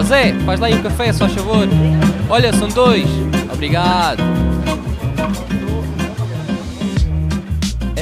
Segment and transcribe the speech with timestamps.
[0.00, 1.68] Ó Zé, faz lá aí um café, só favor.
[2.30, 3.04] Olha, são dois.
[3.52, 4.22] Obrigado.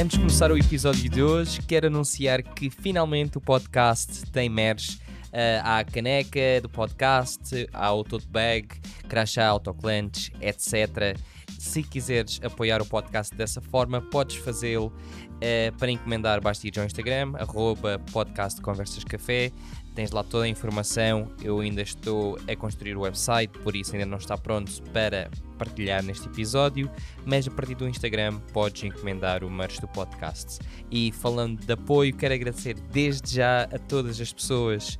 [0.01, 4.95] Antes de começar o episódio de hoje, quero anunciar que finalmente o podcast tem merch.
[5.25, 8.69] Uh, há a caneca do podcast, há o tote bag,
[9.09, 11.17] crachá, autoclantes, etc.
[11.59, 16.39] Se quiseres apoiar o podcast dessa forma, podes fazê-lo uh, para encomendar.
[16.39, 19.51] Basta ir ao Instagram, arroba podcast Conversas Café.
[19.99, 21.29] Tens lá toda a informação.
[21.43, 26.01] Eu ainda estou a construir o website, por isso ainda não está pronto para partilhar
[26.01, 26.89] neste episódio,
[27.25, 30.59] mas a partir do Instagram podes encomendar o merch do podcast.
[30.89, 34.97] E falando de apoio, quero agradecer desde já a todas as pessoas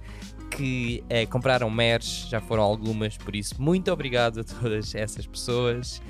[0.52, 6.02] que eh, compraram merch, já foram algumas, por isso muito obrigado a todas essas pessoas.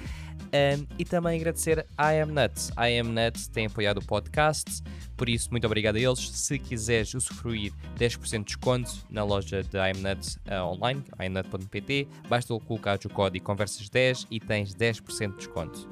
[0.52, 2.70] Um, e também agradecer a I Am Nuts.
[2.72, 4.82] I Am Nuts tem apoiado o podcast,
[5.20, 6.30] por isso, muito obrigado a eles.
[6.30, 12.08] Se quiseres usufruir 10% de desconto na loja de I Am Nuts uh, online, imnut.pt,
[12.30, 15.90] basta colocar o código Conversas10 e tens 10% de desconto.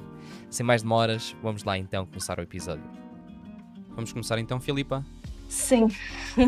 [0.48, 2.82] Sem mais demoras, vamos lá então começar o episódio.
[3.90, 5.04] Vamos começar então, Filipa?
[5.50, 5.88] Sim.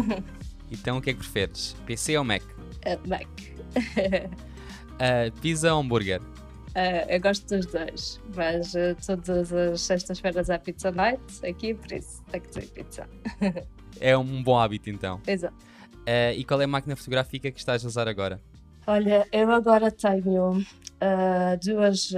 [0.72, 1.76] então, o que é que preferes?
[1.84, 2.42] PC ou Mac?
[2.42, 3.28] Uh, Mac.
[4.96, 6.22] uh, pizza ou hambúrguer?
[6.70, 11.90] Uh, eu gosto dos dois, mas uh, todas as sextas-feiras há pizza night aqui, por
[11.90, 13.08] isso tem que ter pizza.
[14.00, 15.20] é um bom hábito então.
[15.26, 15.56] Exato.
[16.00, 18.40] Uh, e qual é a máquina fotográfica que estás a usar agora?
[18.86, 20.64] Olha, eu agora tenho
[21.62, 22.12] duas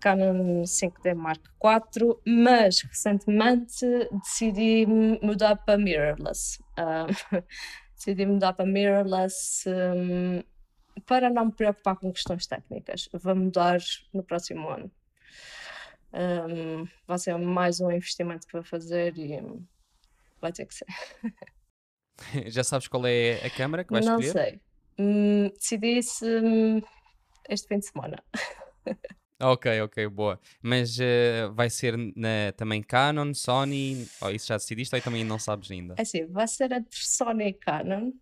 [0.00, 3.86] Canon 5D Mark IV, mas recentemente
[4.22, 4.86] decidi
[5.22, 6.58] mudar para mirrorless.
[7.94, 9.64] decidi mudar para mirrorless.
[9.66, 10.42] Um,
[11.00, 13.08] para não me preocupar com questões técnicas.
[13.12, 13.78] Vou mudar
[14.12, 14.90] no próximo ano.
[16.12, 19.40] Um, vai ser mais um investimento vou fazer e
[20.40, 20.86] vai ter que ser.
[22.50, 24.34] Já sabes qual é a câmera que vais não escolher?
[24.34, 24.60] Não sei.
[24.98, 26.82] Hum, decidi-se hum,
[27.48, 28.22] este fim de semana.
[29.42, 30.38] Ok, ok, boa.
[30.62, 35.38] Mas uh, vai ser na, também Canon, Sony, ou isso já decidiste ou também não
[35.38, 35.94] sabes ainda?
[35.96, 38.12] É assim, vai ser entre Sony e Canon.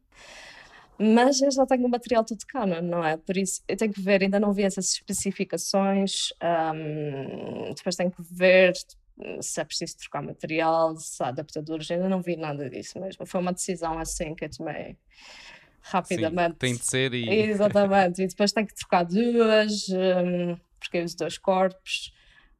[0.98, 3.16] Mas eu já tenho o material tudo Canon, não é?
[3.16, 8.22] Por isso eu tenho que ver, ainda não vi essas especificações, um, depois tenho que
[8.22, 8.72] ver
[9.40, 13.24] se é preciso trocar material, se há adaptadores, ainda não vi nada disso mesmo.
[13.26, 14.96] Foi uma decisão assim que eu tomei
[15.80, 16.52] rapidamente.
[16.52, 17.28] Sim, tem de ser e.
[17.50, 22.12] Exatamente, e depois tenho que trocar duas, um, porque eu uso dois corpos,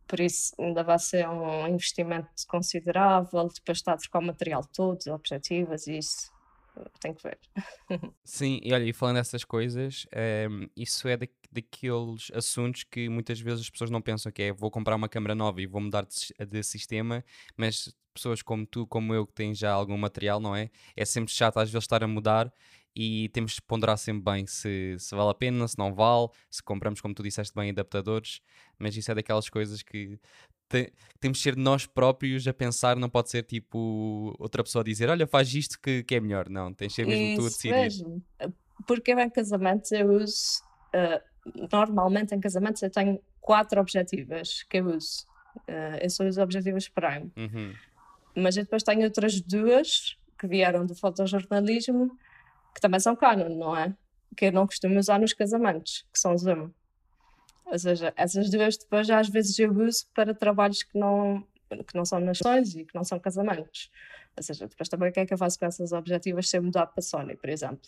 [0.06, 3.49] por isso ainda vai ser um investimento considerável.
[3.53, 6.31] Depois está a trocar o material todo, objetivas e isso
[7.00, 7.39] tem que ver.
[8.25, 13.41] Sim, e olha, e falando dessas coisas, ehm, isso é da, daqueles assuntos que muitas
[13.41, 16.06] vezes as pessoas não pensam que é vou comprar uma câmera nova e vou mudar
[16.06, 17.25] de, de sistema,
[17.56, 20.71] mas pessoas como tu, como eu, que têm já algum material, não é?
[20.97, 22.53] É sempre chato às vezes estar a mudar
[22.94, 26.62] e temos de ponderar sempre bem se, se vale a pena, se não vale, se
[26.62, 28.41] compramos, como tu disseste bem, adaptadores,
[28.78, 30.19] mas isso é daquelas coisas que
[30.69, 34.84] te, temos de ser nós próprios a pensar, não pode ser tipo outra pessoa a
[34.84, 36.49] dizer, olha, faz isto que, que é melhor.
[36.49, 37.75] Não, tens de ser mesmo Isso tu a decidir.
[37.75, 38.23] Mesmo.
[38.87, 40.62] Porque eu em casamentos eu uso,
[40.95, 45.27] uh, normalmente em casamentos eu tenho quatro objetivos que eu uso.
[45.69, 47.33] Uh, eu só uso objetivos Prime.
[47.37, 47.75] Uhum.
[48.37, 52.17] Mas eu depois tenho outras duas que vieram do fotojornalismo
[52.75, 53.93] que também são Canon, não é?
[54.37, 56.71] Que eu não costumo usar nos casamentos, que são Zoom.
[57.71, 62.05] Ou seja, essas duas depois às vezes eu uso para trabalhos que não, que não
[62.05, 63.91] são nações e que não são casamentos.
[64.37, 66.62] Ou seja, depois também o que é que eu faço com essas objetivas se eu
[66.62, 67.81] mudar para Sony, por exemplo?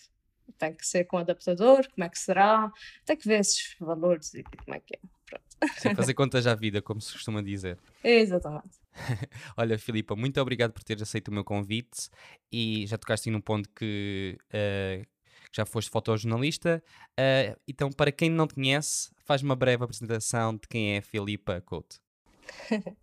[0.59, 2.71] Tem que ser com adaptador, como é que será?
[3.07, 4.99] Tem que ver esses valores e como é que é.
[5.25, 5.75] Pronto.
[5.79, 7.79] Sim, fazer contas à vida, como se costuma dizer.
[8.03, 8.81] Exatamente.
[9.57, 12.11] Olha, Filipa, muito obrigado por teres aceito o meu convite
[12.53, 15.07] e já tocaste num ponto que uh,
[15.53, 16.83] já foste fotojornalista.
[17.13, 21.61] Uh, então, para quem não conhece, faz uma breve apresentação de quem é a Filipa
[21.61, 22.01] Couto.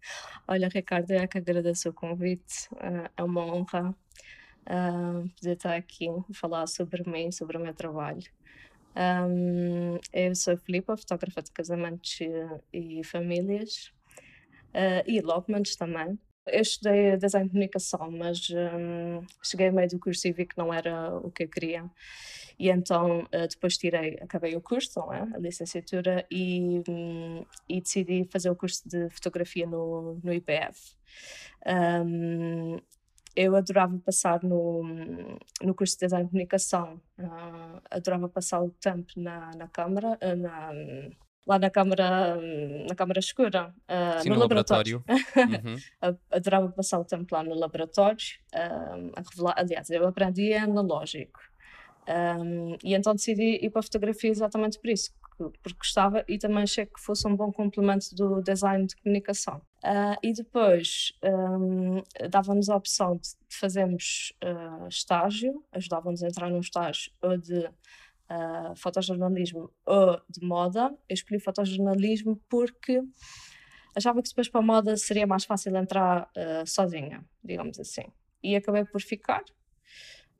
[0.47, 2.67] Olha, Ricardo, eu é que agradeço o convite.
[2.73, 3.95] Uh, é uma honra
[4.67, 8.23] uh, poder estar aqui falar sobre mim, sobre o meu trabalho.
[8.97, 12.19] Um, eu sou a Filipa, fotógrafa de casamentos
[12.73, 13.93] e, famílias
[14.73, 16.19] uh, e logmans também.
[16.47, 20.57] Eu estudei design de comunicação, mas um, cheguei a meio do curso e vi que
[20.57, 21.89] não era o que eu queria.
[22.59, 25.21] E então uh, depois tirei, acabei o curso, não é?
[25.21, 30.95] a licenciatura, e, um, e decidi fazer o curso de fotografia no, no IPF.
[31.65, 32.79] Um,
[33.35, 34.81] eu adorava passar no,
[35.61, 40.35] no curso de design de comunicação, uh, adorava passar o tempo na, na câmara, uh,
[40.35, 40.71] na,
[41.47, 42.35] lá na câmara,
[42.87, 45.03] na câmara escura, uh, Sim, no, no, laboratório.
[45.07, 45.79] laboratório.
[46.03, 46.15] uhum.
[46.29, 48.17] Adorava passar o tempo lá no laboratório
[48.53, 49.55] uh, a revelar.
[49.57, 51.39] Aliás, eu aprendi analógico.
[52.07, 56.63] Um, e então decidi ir para a fotografia exatamente por isso, porque gostava e também
[56.63, 59.61] achei que fosse um bom complemento do design de comunicação.
[59.83, 66.59] Uh, e depois um, dava-nos a opção de, fazermos uh, estágio, ajudava-nos a entrar num
[66.59, 67.69] estágio ou de
[68.29, 70.93] uh, fotojornalismo ou de moda.
[71.09, 73.01] Eu escolhi fotojornalismo porque
[73.95, 76.29] achava que depois para a moda seria mais fácil entrar
[76.65, 78.05] sozinha, digamos assim.
[78.43, 79.43] E acabei por ficar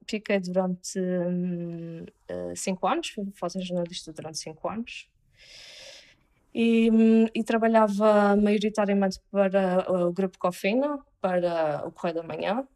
[0.10, 5.10] fiquei durante hum, uh, cinco anos, fui fotojornalista durante cinco anos.
[6.54, 12.68] E, hum, e, trabalhava maioritariamente para o grupo Cofina, para o Correio da Manhã,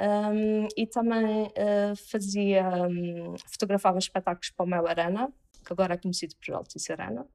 [0.00, 5.32] um, e também uh, fazia, um, fotografava espetáculos para o Mel Arena,
[5.64, 7.26] que agora é conhecido por Altice Arena,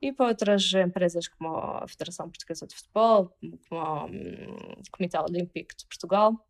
[0.00, 5.76] e para outras empresas como a Federação Portuguesa de Futebol, como o um, Comitê Olímpico
[5.76, 6.46] de Portugal.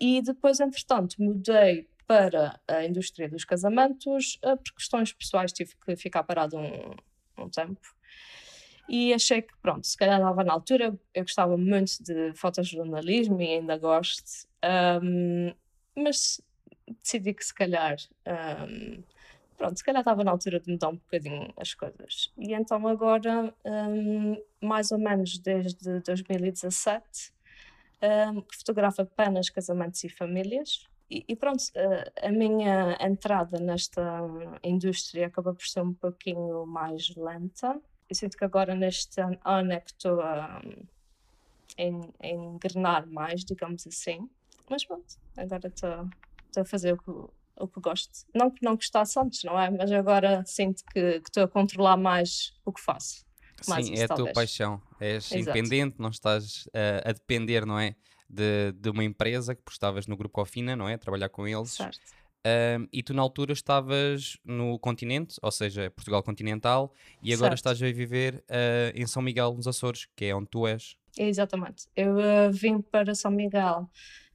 [0.00, 5.96] E depois, entretanto, mudei para a indústria dos casamentos, uh, por questões pessoais tive que
[5.96, 6.94] ficar parado um,
[7.38, 7.80] um tempo.
[8.88, 13.54] E achei que, pronto, se calhar estava na altura, eu gostava muito de fotojornalismo e
[13.54, 14.46] ainda gosto,
[15.02, 15.54] um,
[15.96, 16.40] mas
[17.02, 17.96] decidi que se calhar,
[18.68, 19.02] um,
[19.56, 22.32] pronto, se calhar estava na altura de mudar um bocadinho as coisas.
[22.36, 27.32] E então agora, um, mais ou menos desde 2017,
[28.02, 30.86] um, que fotografa apenas casamentos e famílias.
[31.10, 34.02] E, e pronto, a, a minha entrada nesta
[34.62, 37.80] indústria acaba por ser um pouquinho mais lenta.
[38.14, 40.62] Eu sinto que agora neste ano é que estou a,
[41.76, 44.30] a engrenar mais, digamos assim.
[44.70, 46.08] Mas pronto, agora estou
[46.56, 48.24] a fazer o que, o que gosto.
[48.32, 49.68] Não que não gostasse antes, não é?
[49.68, 53.26] Mas agora sinto que estou a controlar mais o que faço.
[53.60, 54.80] Sim, é a tua paixão.
[55.00, 55.58] És Exato.
[55.58, 57.96] independente, não estás uh, a depender, não é?
[58.30, 60.96] De, de uma empresa que estavas no grupo Cofina, não é?
[60.96, 61.72] Trabalhar com eles.
[61.72, 61.98] Certo.
[62.46, 66.92] Uh, e tu na altura estavas no continente, ou seja, Portugal continental,
[67.22, 67.76] e agora certo.
[67.76, 70.94] estás a viver uh, em São Miguel, nos Açores, que é onde tu és.
[71.18, 71.86] Exatamente.
[71.96, 73.88] Eu uh, vim para São Miguel.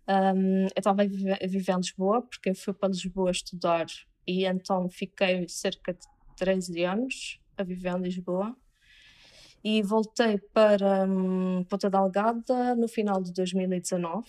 [0.08, 3.86] Um, eu estava a viver, a viver em Lisboa, porque eu fui para Lisboa estudar
[4.26, 8.56] e então fiquei cerca de 13 anos a viver em Lisboa
[9.64, 14.28] e voltei para um, Ponta Delgada no final de 2019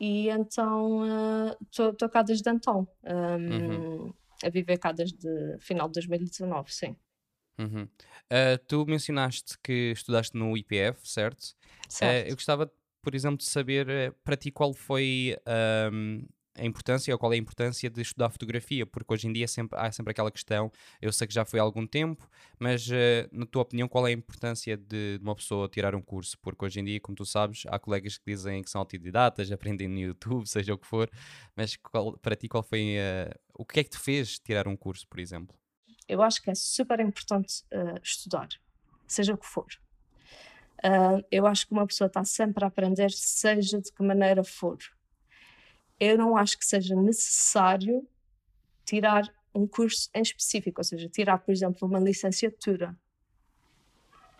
[0.00, 4.14] e então estou uh, cá desde então um, uhum.
[4.44, 6.96] a viver cá desde final de 2019, sim.
[7.58, 7.84] Uhum.
[7.84, 11.54] Uh, tu mencionaste que estudaste no IPF, certo?
[11.88, 12.26] certo.
[12.26, 12.70] Uh, eu gostava,
[13.02, 15.36] por exemplo, de saber para ti qual foi
[15.92, 16.22] um,
[16.58, 19.78] a importância ou qual é a importância de estudar fotografia, porque hoje em dia sempre,
[19.78, 20.70] há sempre aquela questão,
[21.00, 24.10] eu sei que já foi há algum tempo, mas uh, na tua opinião qual é
[24.10, 26.38] a importância de, de, uma pessoa tirar um curso?
[26.40, 29.88] Porque hoje em dia, como tu sabes, há colegas que dizem que são autodidatas, aprendem
[29.88, 31.10] no YouTube, seja o que for,
[31.54, 34.76] mas qual, para ti qual foi, uh, o que é que te fez tirar um
[34.76, 35.56] curso, por exemplo?
[36.08, 38.48] Eu acho que é super importante uh, estudar,
[39.06, 39.66] seja o que for.
[41.32, 44.76] Eu acho que uma pessoa está sempre a aprender, seja de que maneira for
[45.98, 48.06] eu não acho que seja necessário
[48.84, 52.96] tirar um curso em específico, ou seja, tirar, por exemplo, uma licenciatura.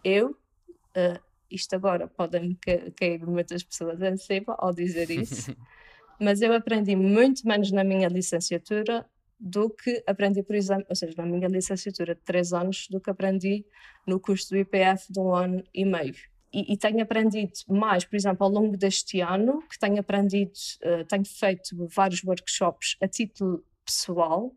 [0.05, 2.59] Eu, uh, isto agora podem
[2.97, 5.57] cair muitas pessoas em cima ao dizer isso,
[6.21, 11.15] mas eu aprendi muito menos na minha licenciatura do que aprendi, por exemplo, ou seja,
[11.17, 13.67] na minha licenciatura de três anos, do que aprendi
[14.07, 16.15] no curso do IPF de um ano e meio
[16.53, 21.05] e, e, tenho aprendido mais, por exemplo, ao longo deste ano, que tenho aprendido, uh,
[21.05, 24.53] tenho feito vários workshops a título pessoal.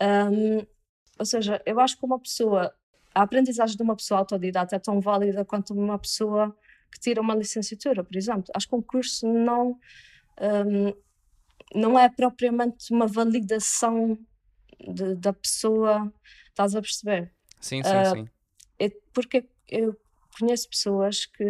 [0.00, 0.66] Um,
[1.18, 2.74] ou seja, eu acho que uma pessoa,
[3.14, 6.56] a aprendizagem de uma pessoa autodidata é tão válida quanto uma pessoa
[6.92, 8.44] que tira uma licenciatura, por exemplo.
[8.54, 9.78] Acho que um curso não,
[10.40, 10.92] um,
[11.74, 14.18] não é propriamente uma validação
[14.80, 16.12] de, da pessoa,
[16.48, 17.32] estás a perceber?
[17.60, 18.28] Sim, sim, uh, sim.
[18.78, 19.96] É porque eu
[20.38, 21.44] conheço pessoas que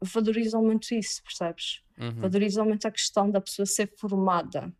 [0.00, 1.82] valorizam muito isso, percebes?
[1.98, 2.20] Uhum.
[2.20, 4.72] Valorizam muito a questão da pessoa ser formada.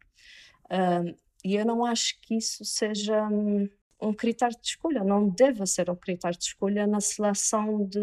[0.65, 3.69] Uh, e eu não acho que isso seja um,
[4.01, 8.01] um, critério de escolha, não deva ser um critério de escolha na seleção de,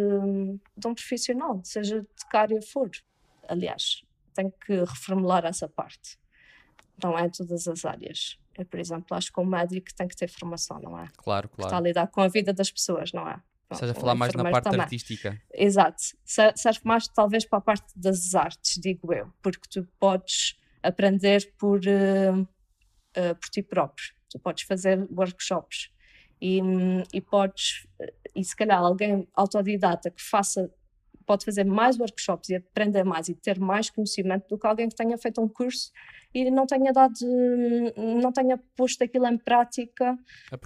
[0.78, 2.90] de um profissional, seja de que área for.
[3.48, 6.18] Aliás, tenho que reformular essa parte.
[7.02, 8.38] Não é em todas as áreas.
[8.58, 11.08] Eu, por exemplo, acho que um médico tem que ter formação, não é?
[11.18, 11.50] Claro, claro.
[11.50, 13.42] Que está a lidar com a vida das pessoas, não é?
[13.70, 14.82] Ou seja, falar mais na parte também.
[14.82, 15.40] artística.
[15.54, 16.02] Exato.
[16.26, 21.80] Serve mais talvez para a parte das artes, digo eu, porque tu podes aprender por,
[21.80, 24.14] uh, uh, por ti próprio.
[24.30, 25.92] Tu podes fazer workshops
[26.42, 26.62] e,
[27.14, 27.86] e podes,
[28.36, 30.72] e se calhar alguém autodidata que faça
[31.30, 34.96] pode fazer mais workshops e aprender mais e ter mais conhecimento do que alguém que
[34.96, 35.92] tenha feito um curso
[36.34, 37.14] e não tenha dado,
[37.96, 40.18] não tenha posto aquilo em prática,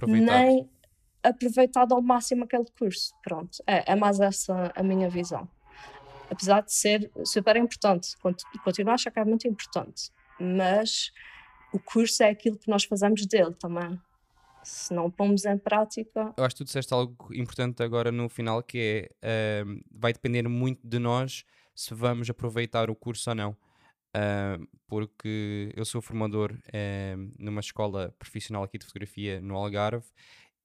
[0.06, 0.66] nem
[1.24, 3.14] aproveitado ao máximo aquele curso.
[3.22, 5.48] Pronto, é, é mais essa a minha visão.
[6.30, 8.16] Apesar de ser super importante,
[8.62, 11.12] continuo a achar que é muito importante, mas
[11.72, 14.00] o curso é aquilo que nós fazemos dele também
[14.64, 16.32] se não pomos em prática.
[16.36, 20.48] Eu acho que tu disseste algo importante agora no final que é uh, vai depender
[20.48, 23.56] muito de nós se vamos aproveitar o curso ou não.
[24.16, 30.06] Uh, porque eu sou formador uh, numa escola profissional aqui de fotografia no Algarve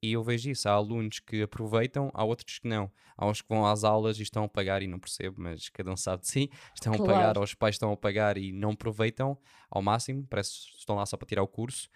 [0.02, 0.68] e eu vejo isso.
[0.70, 2.92] Há alunos que aproveitam, há outros que não.
[3.18, 5.92] Há uns que vão às aulas e estão a pagar e não percebo, mas cada
[5.92, 6.52] um sabe de si.
[6.74, 7.12] Estão claro.
[7.12, 9.38] a pagar, ou os pais estão a pagar e não aproveitam
[9.70, 11.90] ao máximo, parece que estão lá só para tirar o curso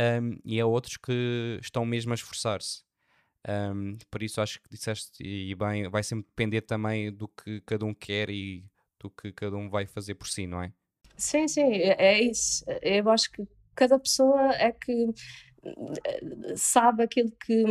[0.00, 2.82] um, e há outros que estão mesmo a esforçar-se.
[3.48, 7.84] Um, por isso acho que disseste e bem, vai sempre depender também do que cada
[7.84, 8.64] um quer e
[8.98, 10.72] do que cada um vai fazer por si, não é?
[11.16, 12.64] Sim, sim, é, é isso.
[12.82, 15.06] Eu acho que cada pessoa é que
[16.56, 17.64] sabe aquilo que,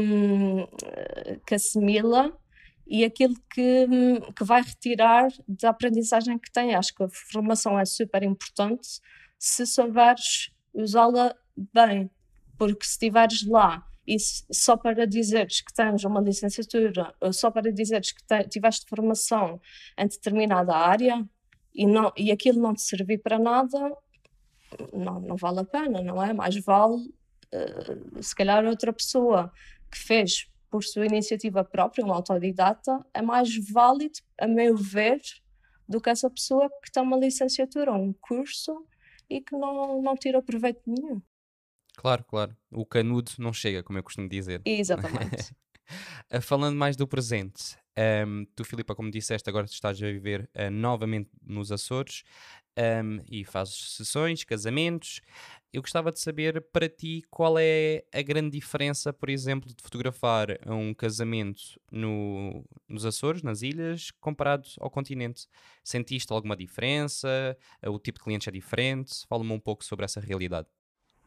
[1.46, 2.38] que assimila
[2.86, 3.88] e aquilo que,
[4.36, 6.76] que vai retirar da aprendizagem que tem.
[6.76, 9.02] Acho que a formação é super importante
[9.38, 11.36] se souberes usá-la
[11.74, 12.10] bem
[12.58, 18.14] porque se estiveres lá e só para dizeres que tens uma licenciatura, só para dizeres
[18.14, 19.60] que te, tiveste formação
[19.98, 21.28] em determinada área
[21.76, 23.92] e, não, e aquilo não te servir para nada,
[24.94, 26.34] não, não vale a pena, não é?
[26.34, 27.14] Mais vale,
[27.54, 29.52] uh, se calhar, outra pessoa
[29.92, 35.22] que fez por sua iniciativa própria, um autodidata, é mais válido, a meu ver,
[35.88, 38.86] do que essa pessoa que tem uma licenciatura ou um curso
[39.30, 41.22] e que não, não tira proveito nenhum.
[41.96, 42.56] Claro, claro.
[42.72, 44.62] O canudo não chega, como eu costumo dizer.
[44.66, 45.56] Exatamente.
[46.30, 50.50] Eh, falando mais do presente, um, ehm, tu, Filipa, como disseste, agora estás a viver
[50.54, 52.24] uh, novamente nos Açores
[52.78, 55.22] um, ehm, e fazes sessões, casamentos.
[55.72, 60.48] Eu gostava de saber para ti qual é a grande diferença, por exemplo, de fotografar
[60.66, 65.48] um casamento no, nos Açores, nas ilhas, comparado ao continente.
[65.84, 67.58] Sentiste alguma diferença?
[67.86, 69.26] O tipo de clientes é diferente?
[69.28, 70.68] Fala-me um pouco sobre essa realidade.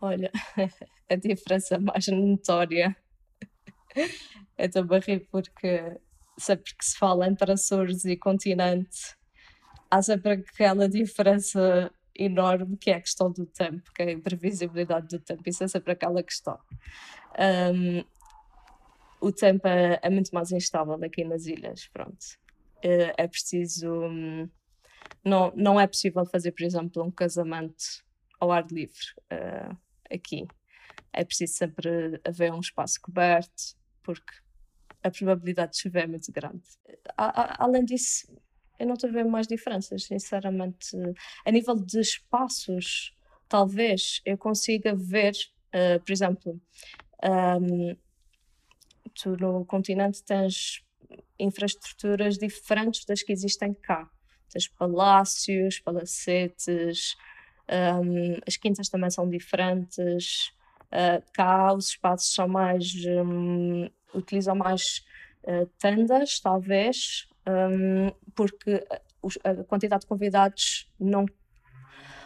[0.01, 0.31] Olha,
[1.09, 2.97] a diferença mais notória
[4.57, 6.01] é da barriga porque
[6.39, 9.21] sempre que se fala entre Açores e continente
[9.91, 15.09] há sempre aquela diferença enorme que é a questão do tempo, que é a imprevisibilidade
[15.09, 16.59] do tempo, isso é sempre aquela questão.
[17.75, 18.05] Um,
[19.21, 22.19] o tempo é, é, muito mais instável aqui nas ilhas, pronto.
[22.83, 23.91] É, é preciso.
[23.91, 24.49] Hum,
[25.25, 28.05] não, não é possível fazer, por exemplo, um casamento
[28.39, 29.07] ao ar livre.
[29.33, 29.77] Uh,
[30.11, 30.47] aqui.
[31.13, 34.33] É preciso sempre haver um espaço coberto, porque
[35.03, 36.63] a probabilidade de chover é muito grande.
[37.17, 38.27] A, a, além disso,
[38.81, 40.97] eu não estou a ver mais diferenças, sinceramente.
[41.45, 43.15] A nível de espaços,
[43.47, 45.35] talvez eu consiga ver,
[45.75, 46.59] uh, por exemplo,
[47.23, 47.95] um,
[49.15, 50.83] tu no continente tens
[51.39, 54.09] infraestruturas diferentes das que existem cá.
[54.51, 57.17] Tens palácios, palacetes,
[57.71, 60.53] um, as quintas também são diferentes.
[60.87, 62.95] Uh, cá os espaços são mais.
[63.07, 65.05] Um, utilizam mais
[65.45, 67.29] uh, tendas, talvez,
[67.71, 68.85] um, porque
[69.45, 71.27] a quantidade de convidados não.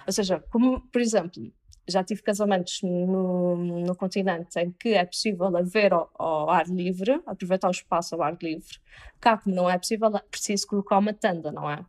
[0.06, 1.52] Ou seja, como, por exemplo,
[1.88, 7.20] já tive casamentos no, no continente em que é possível haver ao, ao, ar livre,
[7.26, 8.78] aproveitar o espaço ao ar livre.
[9.20, 11.84] Cá, como não é possível, é preciso colocar uma tenda, não é?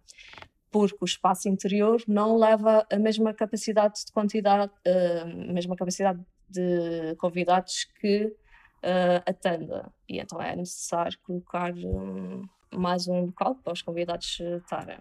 [0.75, 7.15] porque o espaço interior não leva a mesma capacidade de quantidade, a mesma capacidade de
[7.17, 9.89] convidados que uh, a tenda.
[10.09, 12.41] E então é necessário colocar um,
[12.77, 14.99] mais um local para os convidados estarem.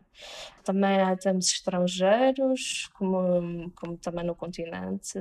[0.62, 5.18] Também temos estrangeiros, como, como também no continente,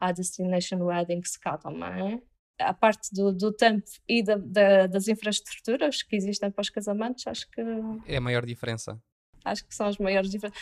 [0.00, 2.22] há Destination Weddings cá também.
[2.58, 7.26] A parte do, do tempo e da, da, das infraestruturas que existem para os casamentos,
[7.26, 7.60] acho que.
[8.06, 9.00] É a maior diferença
[9.46, 10.60] acho que são as maiores diferenças.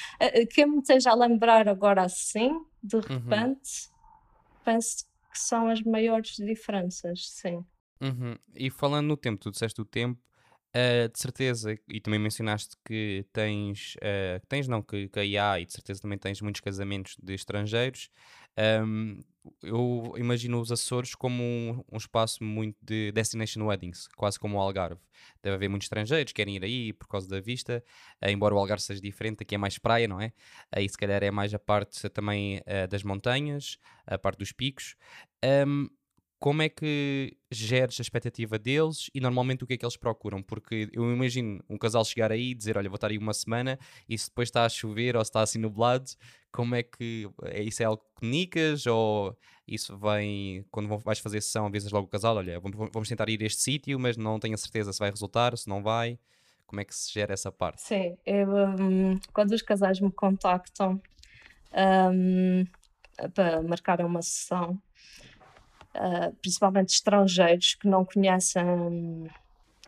[0.53, 2.51] Que me esteja a lembrar agora assim,
[2.83, 3.03] de uhum.
[3.03, 4.61] repente, uhum.
[4.65, 7.65] penso que são as maiores diferenças, sim.
[8.01, 8.37] Uhum.
[8.55, 10.21] E falando no tempo, tu disseste o tempo,
[10.75, 15.61] uh, de certeza, e também mencionaste que tens, uh, tens não, que, que a IA,
[15.61, 18.11] e de certeza também tens muitos casamentos de estrangeiros.
[18.57, 19.21] Um,
[19.62, 24.61] eu imagino os Açores como um, um, espaço muito de destination weddings, quase como o
[24.61, 25.00] Algarve.
[25.43, 27.85] Deve haver muitos estrangeiros que querem ir aí por causa da vista,
[28.23, 30.33] uh, embora o Algarve seja diferente, aqui é mais praia, não é?
[30.73, 34.97] Aí se calhar é mais a parte também das montanhas, a parte dos picos.
[35.66, 35.88] Um,
[36.45, 40.43] como é que geres a expectativa deles e normalmente o que é que eles procuram?
[40.43, 43.79] Porque eu imagino um casal chegar aí e dizer: Olha, vou estar aí uma semana
[44.07, 46.05] e se depois está a chover ou se está assim nublado,
[46.53, 49.35] como é que é, isso é algo que comunicas ou
[49.67, 53.47] isso vem quando vais fazer sessão, avisas logo o casal: Olha, vamos tentar ir a
[53.47, 56.19] este sítio, mas não tenho a certeza se vai resultar, se não vai.
[56.67, 57.81] Como é que se gera essa parte?
[57.81, 61.01] Sim, eu, um, quando os casais me contactam
[62.13, 62.67] um,
[63.33, 64.79] para marcar uma sessão,
[65.97, 68.65] uh, principalmente estrangeiros que não conhecem,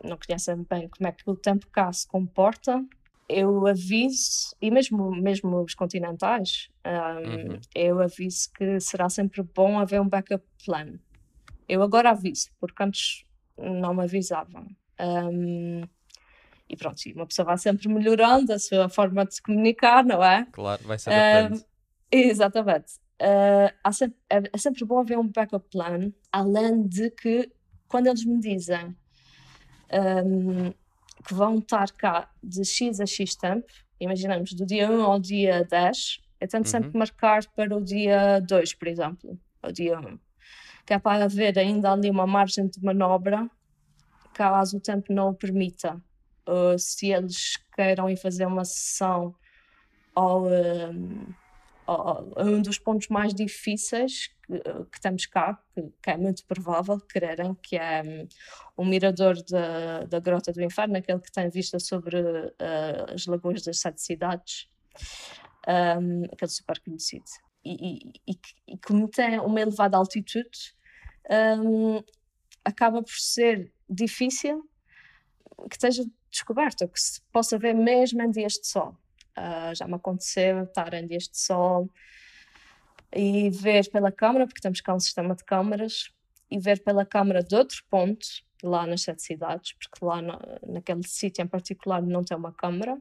[0.03, 2.83] não conhecem bem como é que o tempo cá se comporta,
[3.29, 7.59] eu aviso, e mesmo, mesmo os continentais, um, uhum.
[7.75, 10.93] eu aviso que será sempre bom haver um backup plan.
[11.67, 13.25] Eu agora aviso, porque antes
[13.57, 14.67] não me avisavam.
[14.99, 15.81] Um,
[16.69, 20.45] e pronto, uma pessoa vai sempre melhorando a sua forma de se comunicar, não é?
[20.51, 21.59] Claro, vai ser adaptando.
[21.59, 21.63] Um,
[22.11, 22.93] exatamente.
[23.19, 27.51] Uh, sempre, é, é, sempre bom haver um backup plan, além de que
[27.87, 28.95] quando eles me dizem
[30.25, 30.71] um,
[31.25, 33.65] que vão estar cá de X a X tempo,
[33.99, 36.71] imaginamos do dia 1 ao dia 10, eu tento uhum.
[36.71, 40.19] sempre marcar para o dia 2, por exemplo, ou dia 1,
[40.85, 43.49] que é para haver ainda ali uma margem de manobra
[44.33, 45.99] caso o tempo não o permita
[46.47, 49.33] uh, se eles queiram ir fazer uma sessão
[50.13, 51.25] ao, um,
[52.37, 54.59] um dos pontos mais difíceis que,
[54.91, 58.27] que temos cá, que, que, é muito provável quererem, que é
[58.77, 63.63] um, mirador da, da Grota do Inferno, aquele que tem vista sobre uh, as lagoas
[63.63, 64.69] das sete cidades,
[65.67, 67.25] um, aquele super conhecido.
[67.63, 70.75] E, e, e, e como tem uma elevada altitude,
[71.61, 72.01] um,
[72.63, 74.69] acaba por ser difícil
[75.69, 78.97] que esteja descoberta, que se possa ver mesmo em dias de sol.
[79.37, 81.89] Uh, já me aconteceu estar em dias de sol
[83.15, 86.11] e ver pela câmara, porque temos cá um sistema de câmaras,
[86.49, 88.25] e ver pela câmara de outro ponto,
[88.63, 92.97] lá nas sete cidades, porque lá na, naquele sítio em particular não tem uma câmara,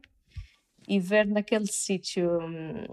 [0.89, 2.85] e ver naquele sítio, hum,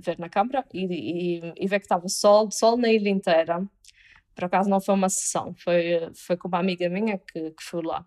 [0.00, 3.62] ver na câmara e, e, e, ver que estava sol, sol na ilha inteira.
[4.34, 7.82] Por acaso não foi uma sessão, foi, foi com uma amiga minha que, que fui
[7.84, 8.06] lá.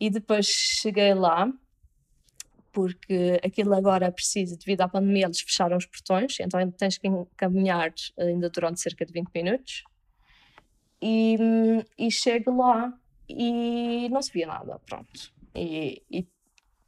[0.00, 1.52] E depois cheguei lá,
[2.74, 7.94] porque aquilo agora preciso, devido à pandemia, eles fecharam os portões, então tens que caminhar
[8.18, 9.84] ainda durante cerca de 20 minutos.
[11.00, 11.36] E,
[11.96, 12.92] e chego lá
[13.28, 15.32] e não se via nada, pronto.
[15.54, 16.26] E, e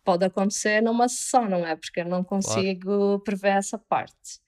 [0.04, 1.76] pode acontecer numa sessão, não é?
[1.76, 3.20] Porque eu não consigo claro.
[3.20, 4.40] prever essa parte.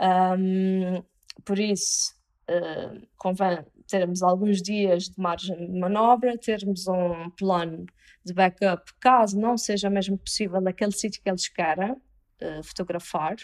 [0.00, 1.02] Um,
[1.44, 2.14] por isso,
[2.48, 7.86] uh, convém termos alguns dias de margem de manobra, termos um plano
[8.24, 13.36] de backup caso não seja mesmo possível naquele sítio que eles querem uh, fotografar.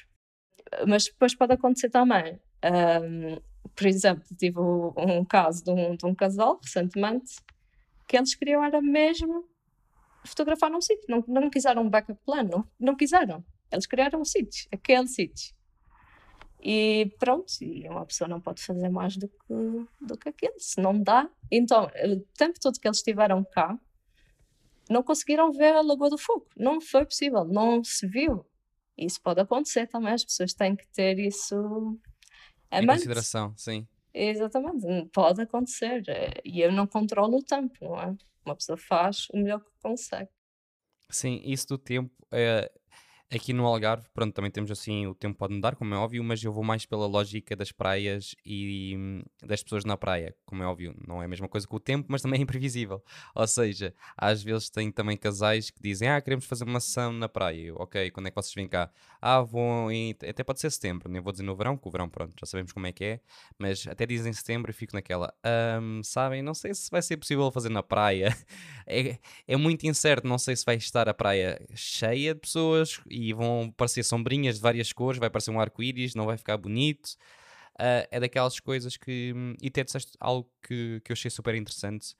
[0.86, 2.38] Mas depois pode acontecer também.
[2.64, 3.40] Um,
[3.74, 7.34] por exemplo, tive um caso de um, de um casal recentemente
[8.06, 9.48] que eles queriam era mesmo
[10.24, 13.44] fotografar num sítio, não, não quiseram um backup plano, não, não quiseram.
[13.70, 15.54] Eles criaram um sítio, aquele sítio.
[16.64, 20.80] E pronto, e uma pessoa não pode fazer mais do que, do que aquilo, se
[20.80, 21.28] não dá.
[21.50, 23.78] Então, o tempo todo que eles estiveram cá,
[24.88, 26.46] não conseguiram ver a Lagoa do Fogo.
[26.56, 28.46] Não foi possível, não se viu.
[28.96, 31.98] Isso pode acontecer também, as pessoas têm que ter isso
[32.72, 33.86] em consideração, sim.
[34.12, 36.02] Exatamente, pode acontecer.
[36.08, 38.16] Eh, e eu não controlo o tempo, não é?
[38.46, 40.30] Uma pessoa faz o melhor que consegue.
[41.10, 42.70] Sim, isso do tempo é,
[43.34, 46.40] Aqui no Algarve, pronto, também temos assim, o tempo pode mudar, como é óbvio, mas
[46.44, 50.66] eu vou mais pela lógica das praias e hum, das pessoas na praia, como é
[50.66, 53.02] óbvio, não é a mesma coisa que o tempo, mas também é imprevisível.
[53.34, 57.28] Ou seja, às vezes tem também casais que dizem, ah, queremos fazer uma sessão na
[57.28, 57.60] praia.
[57.60, 58.88] Eu, ok, quando é que vocês vêm cá?
[59.20, 62.08] Ah, vão em, até pode ser setembro, nem vou dizer no verão, porque o verão,
[62.08, 63.20] pronto, já sabemos como é que é,
[63.58, 65.34] mas até dizem setembro e fico naquela,
[65.82, 68.28] um, sabem, não sei se vai ser possível fazer na praia.
[68.86, 69.18] é,
[69.48, 73.32] é muito incerto, não sei se vai estar a praia cheia de pessoas e e
[73.32, 77.16] vão parecer sombrinhas de várias cores, vai parecer um arco-íris, não vai ficar bonito.
[77.74, 79.34] Uh, é daquelas coisas que.
[79.60, 82.14] E até disseste algo que, que eu achei super interessante,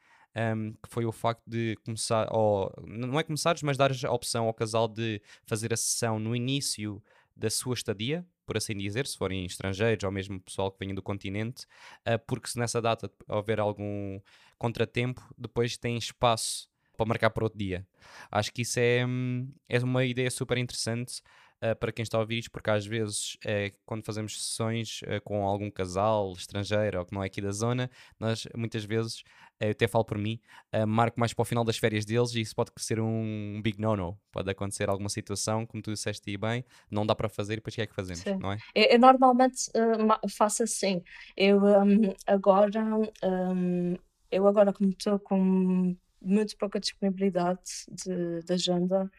[0.56, 4.46] um, que foi o facto de começar, ou não é começares, mas dares a opção
[4.46, 7.02] ao casal de fazer a sessão no início
[7.36, 11.02] da sua estadia, por assim dizer, se forem estrangeiros ou mesmo pessoal que venha do
[11.02, 11.66] continente,
[12.00, 14.20] uh, porque se nessa data houver algum
[14.58, 17.86] contratempo, depois tem espaço para marcar para outro dia.
[18.30, 21.22] Acho que isso é, hum, é uma ideia super interessante
[21.62, 25.20] uh, para quem está a ouvir isto, porque às vezes, uh, quando fazemos sessões uh,
[25.22, 29.22] com algum casal estrangeiro ou que não é aqui da zona, nós muitas vezes
[29.60, 30.40] eu até falo por mim,
[30.86, 34.18] marco mais para o final das férias deles e isso pode ser um big no-no.
[34.32, 37.72] Pode acontecer alguma situação, como tu disseste e bem, não dá para fazer e depois
[37.72, 38.36] o que é que fazemos, Sim.
[38.36, 38.58] não é?
[38.74, 41.02] Eu, eu normalmente uh, faço assim.
[41.36, 42.84] Eu um, agora,
[43.22, 43.96] um,
[44.28, 49.10] eu agora como estou com muito pouca disponibilidade de, de agenda,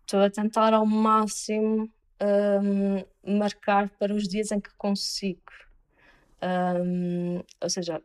[0.00, 5.40] estou a tentar ao máximo um, marcar para os dias em que consigo.
[6.42, 8.02] Um, ou seja,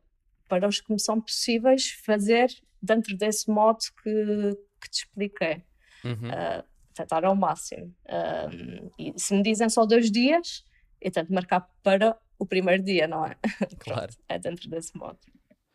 [0.48, 2.50] para os que me são possíveis fazer
[2.82, 5.64] dentro desse modo que, que te expliquei.
[6.04, 6.30] Uhum.
[6.30, 6.64] Uh,
[6.94, 7.94] tentar ao máximo.
[8.10, 10.66] Um, e se me dizem só dois dias,
[11.00, 13.36] eu tento marcar para o primeiro dia, não é?
[13.80, 14.12] Claro.
[14.28, 15.20] É dentro desse modo.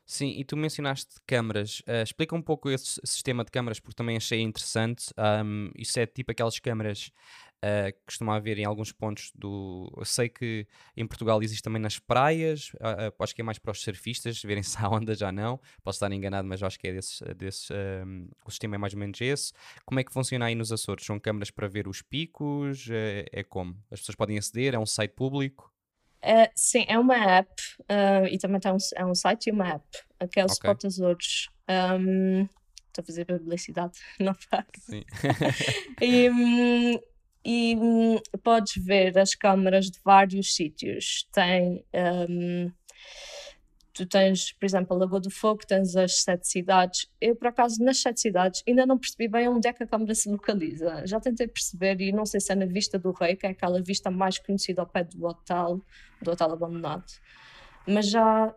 [0.09, 1.81] Sim, e tu mencionaste câmaras.
[1.81, 5.07] Uh, explica um pouco esse sistema de câmaras, porque também achei interessante.
[5.45, 7.11] Um, isso é tipo aquelas câmaras
[7.57, 9.93] uh, que costuma haver em alguns pontos do.
[9.97, 10.65] Eu sei que
[10.97, 14.63] em Portugal existe também nas praias, uh, acho que é mais para os surfistas, verem
[14.63, 15.61] se há onda já não.
[15.83, 17.69] Posso estar enganado, mas acho que é desses.
[17.73, 19.53] um, o sistema é mais ou menos esse.
[19.85, 21.05] Como é que funciona aí nos Açores?
[21.05, 22.87] São câmaras para ver os picos?
[22.91, 23.77] é como?
[23.91, 24.73] As pessoas podem aceder?
[24.73, 25.76] É um site público?
[26.25, 27.51] Uh, sim, é uma app
[27.83, 29.85] uh, e também tem um, é um site e uma app,
[30.33, 30.55] que é o okay.
[30.55, 31.49] Spot Açores.
[31.69, 32.49] Um,
[32.87, 34.67] estou a fazer publicidade, não faço.
[34.81, 35.05] Sim.
[36.01, 37.01] e, um,
[37.45, 41.29] e um, podes ver as câmaras de vários sítios.
[41.33, 41.85] Tem
[42.29, 42.73] um,
[43.97, 47.11] tu tens, por exemplo, a Lagoa do Fogo, tens as sete cidades.
[47.19, 50.15] Eu, por acaso, nas sete cidades, ainda não percebi bem onde é que a câmara
[50.15, 51.07] se localiza.
[51.07, 53.81] Já tentei perceber e não sei se é na Vista do Rei, que é aquela
[53.83, 55.81] vista mais conhecida ao pé do hotel,
[56.21, 57.07] do hotel abandonado.
[57.87, 58.55] Mas já,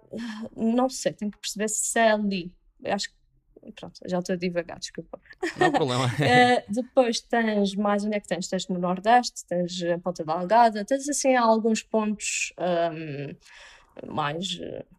[0.56, 2.54] não sei, tenho que perceber se é ali.
[2.84, 5.20] Eu acho que pronto, já estou a divagar, desculpa.
[5.58, 6.06] Não há problema.
[6.06, 8.48] uh, depois tens mais onde é que tens?
[8.48, 14.99] Tens no Nordeste, tens em Ponta da Algada, tens assim alguns pontos um, mais uh,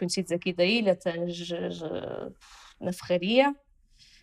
[0.00, 2.34] conhecidos aqui da ilha, tens uh,
[2.80, 3.54] na Ferraria.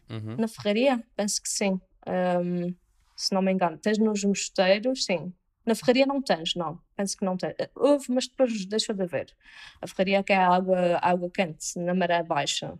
[0.10, 0.36] Uhum.
[0.38, 1.04] Na Ferraria?
[1.16, 1.80] Penso que sim.
[2.08, 2.76] Um,
[3.16, 3.78] se não me engano.
[3.78, 5.34] Tens nos mosteiros, sim.
[5.66, 6.80] Na Ferraria não tens, não.
[6.96, 7.54] Penso que não tens.
[7.60, 9.36] Eh, houve, mas depois deixa de haver.
[9.82, 12.74] A Ferraria que é água, água quente, na maré baixa.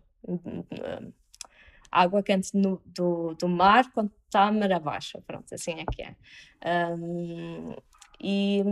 [1.92, 5.22] A água quente no, do, do mar quando está a maré baixa.
[5.28, 6.16] Pronto, assim é que é.
[6.96, 7.76] Um,
[8.22, 8.64] e,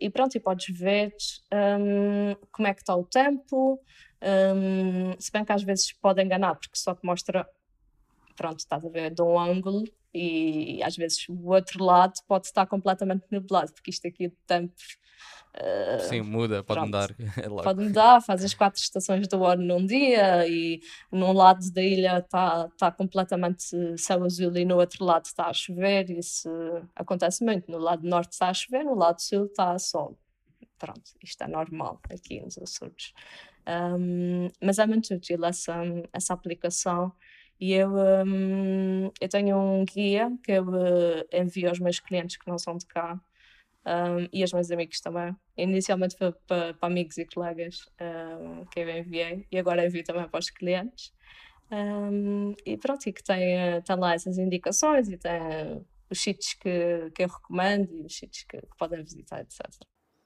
[0.00, 1.14] e pronto, e podes ver
[1.52, 3.80] um, como é que está o tempo,
[4.22, 7.48] um, se bem que às vezes pode enganar, porque só te mostra,
[8.36, 12.66] pronto, estás a ver de um ângulo e às vezes o outro lado pode estar
[12.66, 14.74] completamente nublado, porque isto aqui de tempo
[15.54, 16.86] Uh, Sim, muda, pode pronto.
[16.86, 17.14] mudar.
[17.38, 20.80] É pode mudar, faz as quatro estações do ano num dia e
[21.12, 23.64] num lado da ilha está tá completamente
[23.96, 26.10] céu azul e no outro lado está a chover.
[26.10, 26.50] Isso
[26.94, 27.70] acontece muito.
[27.70, 30.18] No lado norte está a chover, no lado sul está a sol.
[30.76, 33.14] Pronto, isto é normal aqui nos Açores.
[33.66, 35.74] Um, mas é muito útil essa,
[36.12, 37.12] essa aplicação.
[37.60, 42.48] E eu, um, eu tenho um guia que eu uh, envio aos meus clientes que
[42.48, 43.20] não são de cá
[43.86, 45.34] um, e aos meus amigos também.
[45.56, 50.28] Inicialmente foi para, para amigos e colegas um, que eu enviei e agora envio também
[50.28, 51.12] para os clientes.
[51.70, 57.10] Um, e pronto, e que tem, tem lá essas indicações e tem os sítios que,
[57.14, 59.60] que eu recomendo e os sítios que, que podem visitar, etc.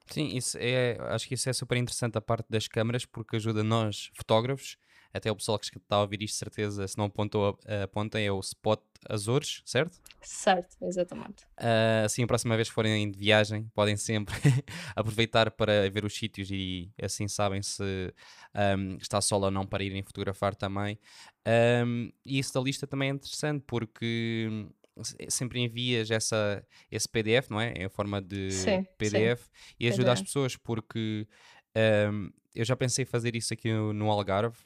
[0.07, 3.63] Sim, isso é, acho que isso é super interessante a parte das câmaras porque ajuda
[3.63, 4.77] nós, fotógrafos,
[5.19, 8.41] até o pessoal que está a ouvir isto, certeza, se não apontou, apontem, é o
[8.41, 10.01] Spot Azores, certo?
[10.21, 11.45] Certo, exatamente.
[11.59, 14.35] Uh, assim, a próxima vez que forem de viagem, podem sempre
[14.97, 18.13] aproveitar para ver os sítios e assim sabem se
[18.77, 20.99] um, está sol ou não para irem fotografar também.
[21.87, 24.69] Um, e isso da lista também é interessante porque
[25.29, 27.73] sempre envias essa, esse PDF, não é?
[27.73, 29.51] Em forma de sim, PDF sim.
[29.79, 30.13] e ajuda PDF.
[30.13, 31.27] as pessoas porque
[31.77, 34.59] um, eu já pensei fazer isso aqui no, Algarve.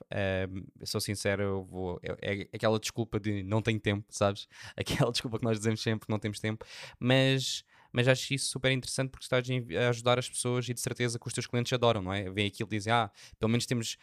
[0.51, 2.01] Um, sou sincero, eu vou.
[2.03, 4.49] É, é, aquela desculpa de não tenho tempo, sabes?
[4.77, 6.65] Aquela desculpa que nós dizemos sempre que não temos tempo.
[6.99, 11.19] Mas, mas acho isso super interessante porque estás a ajudar as pessoas e de certeza
[11.19, 12.31] que os teus clientes adoram, não é?
[12.31, 13.99] Vêm aquilo e dizem, ah, pelo menos temos.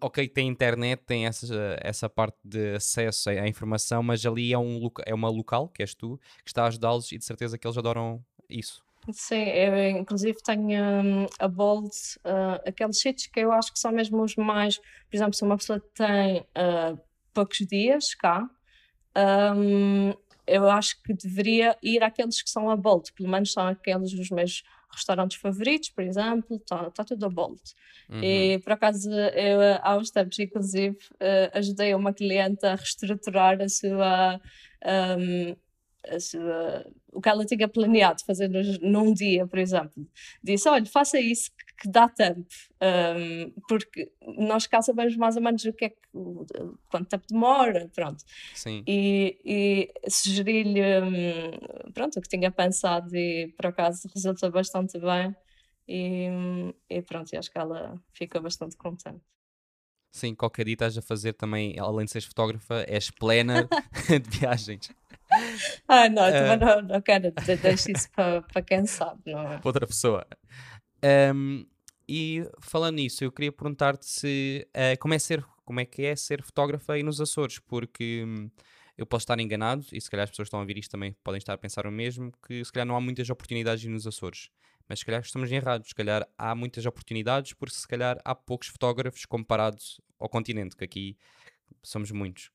[0.00, 4.88] Ok, tem internet, tem essa, essa parte de acesso à informação, mas ali é, um,
[5.04, 7.76] é uma local, que és tu, que está a ajudá-los e de certeza que eles
[7.76, 8.85] adoram isso.
[9.12, 11.90] Sim, eu inclusive tenho um, a Bold,
[12.24, 15.56] uh, aqueles sítios que eu acho que são mesmo os mais, por exemplo, se uma
[15.56, 16.98] pessoa tem uh,
[17.32, 18.48] poucos dias cá,
[19.56, 20.12] um,
[20.46, 24.30] eu acho que deveria ir àqueles que são a Bolt, pelo menos são aqueles os
[24.30, 27.60] meus restaurantes favoritos, por exemplo, está tá tudo a Bolt.
[28.08, 28.22] Uhum.
[28.22, 33.68] E por acaso eu há uns tempos, inclusive, uh, ajudei uma cliente a reestruturar a
[33.68, 34.40] sua.
[35.18, 35.56] Um,
[37.12, 38.48] o que ela tinha planeado fazer
[38.80, 40.06] num dia, por exemplo.
[40.42, 42.46] Disse: olha, faça isso que dá tempo,
[42.80, 45.98] um, porque nós cá sabemos mais ou menos o que é que,
[46.88, 48.24] quanto tempo demora, pronto.
[48.54, 48.82] Sim.
[48.86, 55.34] E, e sugeri-lhe, um, pronto, o que tinha pensado e por acaso resulta bastante bem.
[55.88, 56.28] E,
[56.90, 59.22] e pronto, e acho que ela fica bastante contente.
[60.16, 63.68] Sim, qualquer dia estás a fazer também, além de seres fotógrafa, és plena
[64.08, 64.90] de viagens.
[65.88, 69.58] Ah, não, também não, não quero deixar isso para, para quem sabe, não é?
[69.58, 70.26] Para outra pessoa.
[71.34, 71.64] Um,
[72.08, 76.14] e falando nisso, eu queria perguntar-te se uh, como, é ser, como é que é
[76.14, 78.50] ser fotógrafa aí nos Açores, porque hum,
[78.96, 81.14] eu posso estar enganado, e se calhar as pessoas que estão a ouvir isto também
[81.22, 84.50] podem estar a pensar o mesmo, que se calhar não há muitas oportunidades nos Açores.
[84.88, 88.68] Mas se calhar estamos errados, se calhar há muitas oportunidades, porque se calhar há poucos
[88.68, 91.16] fotógrafos comparados ao continente, que aqui
[91.82, 92.50] somos muitos.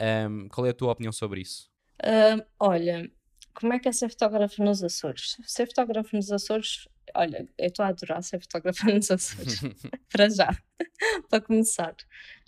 [0.00, 1.70] Um, qual é a tua opinião sobre isso?
[2.00, 3.10] Uh, olha,
[3.54, 5.36] como é que é ser fotógrafo nos Açores?
[5.46, 9.60] Ser fotógrafo nos Açores, olha, eu estou a adorar ser fotógrafo nos Açores,
[10.10, 10.56] para já,
[11.28, 11.94] para começar.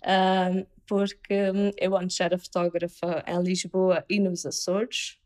[0.01, 1.33] Uh, porque
[1.77, 5.17] eu antes era fotógrafa em Lisboa e nos Açores,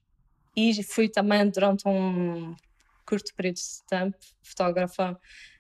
[0.56, 2.56] e fui também durante um
[3.06, 5.20] curto período de tempo fotógrafa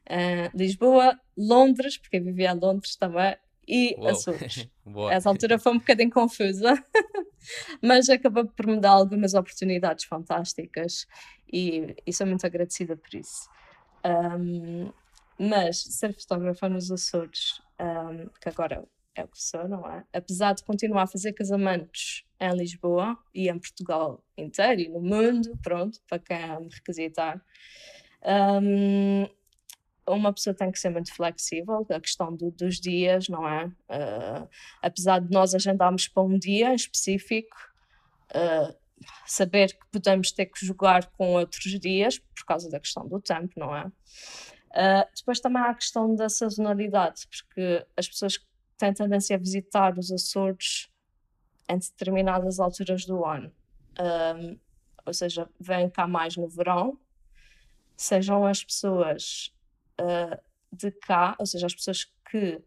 [0.09, 3.35] em Lisboa, Londres, porque eu vivia em Londres também,
[3.69, 4.09] e Uou.
[4.09, 4.67] Açores.
[5.11, 6.83] Essa altura foi um bocadinho confusa,
[7.83, 11.05] mas acabou por me dar algumas oportunidades fantásticas
[11.53, 13.47] e, e sou muito agradecida por isso.
[14.03, 14.91] Um,
[15.37, 18.83] mas ser fotógrafa nos Açores, um, que agora
[19.15, 20.03] é o que sou, não é?
[20.13, 25.57] Apesar de continuar a fazer casamentos em Lisboa e em Portugal inteiro e no mundo,
[25.61, 27.39] pronto, para quem me requisitar.
[28.23, 29.27] Um,
[30.15, 33.65] uma pessoa tem que ser muito flexível, a questão do, dos dias, não é?
[33.65, 34.49] Uh,
[34.81, 37.55] apesar de nós agendarmos para um dia específico,
[38.31, 38.75] uh,
[39.25, 43.53] saber que podemos ter que jogar com outros dias por causa da questão do tempo,
[43.57, 43.85] não é?
[43.85, 48.39] Uh, depois também há a questão da sazonalidade, porque as pessoas
[48.77, 50.89] têm tendência a visitar os Açores
[51.67, 53.51] em determinadas alturas do ano.
[55.05, 56.97] ou seja, vêm cá mais no verão,
[57.95, 59.53] sejam as pessoas
[59.99, 60.39] uh,
[60.71, 62.61] de cá, ou seja, as pessoas que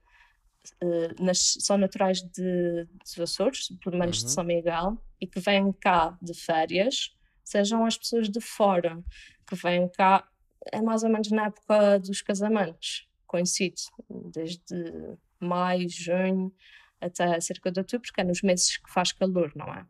[0.82, 4.26] uh, nas, são naturais de, de Açores, pelo menos uhum.
[4.26, 9.02] de São Miguel, e que vêm cá de férias, sejam as pessoas de fora,
[9.46, 10.28] que vêm cá,
[10.72, 16.52] é mais ou menos na época dos casamentos, coincide, desde maio, junho,
[17.00, 19.84] até cerca de outubro, que é nos meses que faz calor, não é?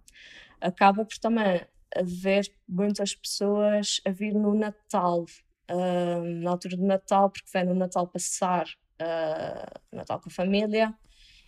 [0.61, 1.61] Acaba por também
[1.95, 5.27] haver muitas pessoas a vir no Natal,
[5.71, 8.67] uh, na altura do Natal, porque vem no Natal passar
[9.01, 10.95] uh, Natal com a família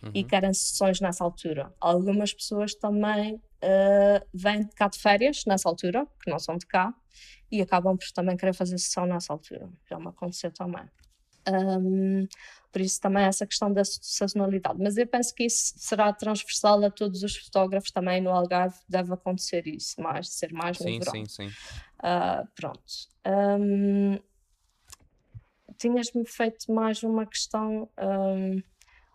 [0.03, 0.11] uhum.
[0.13, 1.73] e querem sessões nessa altura.
[1.79, 6.93] Algumas pessoas também uh, vêm cá de férias nessa altura, que não são de cá,
[7.51, 9.69] e acabam por também querer fazer sessão nessa altura.
[9.89, 10.85] Já me aconteceu também.
[11.47, 12.27] Um,
[12.71, 14.77] por isso também essa questão da sazonalidade.
[14.81, 19.13] Mas eu penso que isso será transversal a todos os fotógrafos também no Algarve, deve
[19.13, 21.13] acontecer isso, mais, ser mais no sim, verão.
[21.13, 21.49] Sim, sim,
[22.05, 22.81] uh, Pronto.
[23.25, 24.19] Um,
[25.77, 27.89] Tinhas-me feito mais uma questão...
[27.99, 28.61] Um,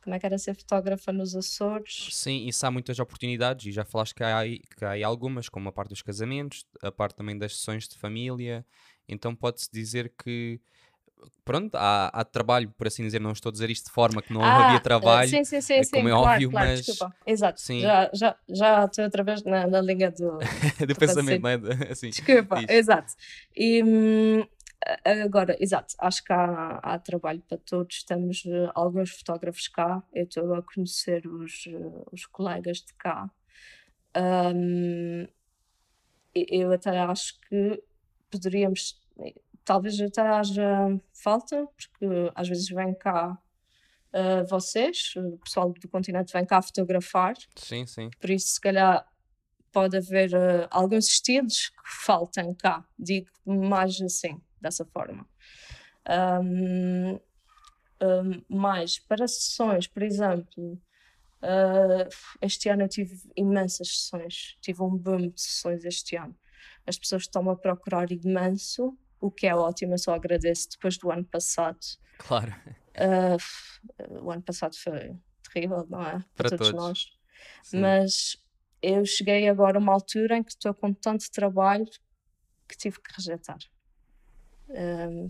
[0.03, 2.09] como é que era ser fotógrafa nos Açores?
[2.11, 5.73] Sim, isso há muitas oportunidades e já falaste que há, que há algumas, como a
[5.73, 8.65] parte dos casamentos, a parte também das sessões de família.
[9.07, 10.59] Então pode-se dizer que
[11.45, 14.33] pronto, há, há, trabalho, por assim dizer, não estou a dizer isto de forma que
[14.33, 16.87] não ah, havia trabalho, sim, sim, sim, como é claro, óbvio, claro, mas...
[16.87, 17.17] Desculpa.
[17.27, 17.81] Exato, sim.
[17.81, 20.39] Já, já, já estou outra vez na, na linha do...
[20.87, 21.59] do pensamento, não é?
[21.91, 23.15] Assim, desculpa, exato.
[23.57, 24.47] E hum,
[25.05, 30.25] agora, exato, acho que há, há trabalho para todos, temos uh, alguns fotógrafos cá, eu
[30.25, 33.31] estou a conhecer os, uh, os colegas de cá.
[34.17, 35.27] Um,
[36.35, 37.83] eu até acho que
[38.31, 39.01] poderíamos
[39.65, 43.39] talvez até haja falta, porque às vezes vem cá
[44.15, 47.35] uh, vocês, o pessoal do continente vem cá fotografar.
[47.57, 48.11] Sim, sim.
[48.21, 49.07] Por isso, se calhar,
[49.73, 55.27] pode haver uh, alguns estilos que faltem cá, digo mais assim, dessa forma.
[56.43, 57.21] Um,
[58.03, 60.73] um, mais para sessões, por exemplo,
[61.43, 62.09] uh,
[62.41, 66.37] este ano eu tive imensas sessões, tive um boom de sessões este ano.
[66.87, 71.11] As pessoas estão a procurar imenso o que é ótimo, eu só agradeço depois do
[71.11, 71.79] ano passado.
[72.19, 72.55] Claro.
[72.97, 75.17] Uh, o ano passado foi
[75.53, 76.13] terrível, não é?
[76.35, 77.13] Para, Para todos, todos, nós.
[77.63, 77.81] Sim.
[77.81, 78.37] Mas
[78.83, 81.87] eu cheguei agora a uma altura em que estou com tanto trabalho
[82.69, 83.59] que tive que rejeitar.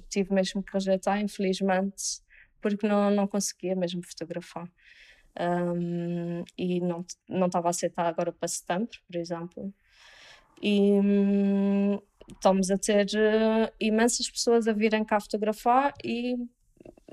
[0.09, 2.23] Tive mesmo que rejeitar, infelizmente,
[2.61, 4.71] porque não, não conseguia mesmo fotografar.
[5.39, 9.73] Um, e não, não estava a aceitar agora para setembro, por exemplo.
[10.61, 11.99] E, hum,
[12.33, 16.37] estamos a ter uh, imensas pessoas a virem cá fotografar e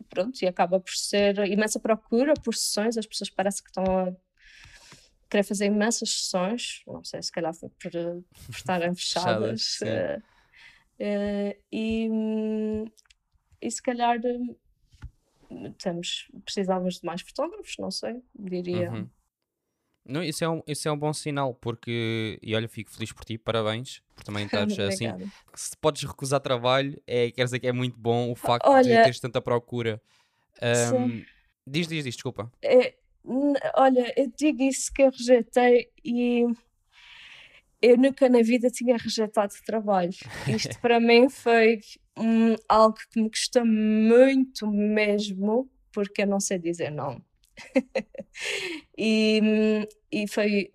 [0.09, 4.13] pronto, e acaba por ser imensa procura por sessões, as pessoas parecem que estão a
[5.29, 9.77] querer fazer imensas sessões, não sei, se calhar foi por, por estarem fechadas.
[9.77, 10.23] Fechadas, uh,
[11.01, 12.09] uh, e,
[13.61, 14.19] e se calhar
[15.81, 18.91] temos, precisávamos de mais fotógrafos, não sei, diria.
[18.91, 19.09] Uhum.
[20.07, 23.25] Não, isso, é um, isso é um bom sinal, porque, e olha, fico feliz por
[23.25, 25.05] ti, parabéns, por também estás assim.
[25.53, 29.03] Se podes recusar trabalho, é, quer dizer que é muito bom o facto olha, de
[29.03, 30.01] teres tanta procura.
[30.93, 31.23] Um,
[31.65, 32.51] diz, diz, diz, desculpa.
[32.61, 32.95] É,
[33.75, 36.45] olha, eu digo isso que eu rejeitei e
[37.81, 40.13] eu nunca na vida tinha rejeitado trabalho.
[40.47, 41.79] Isto para mim foi
[42.17, 47.21] um, algo que me custou muito mesmo, porque eu não sei dizer não.
[48.97, 50.71] e, e foi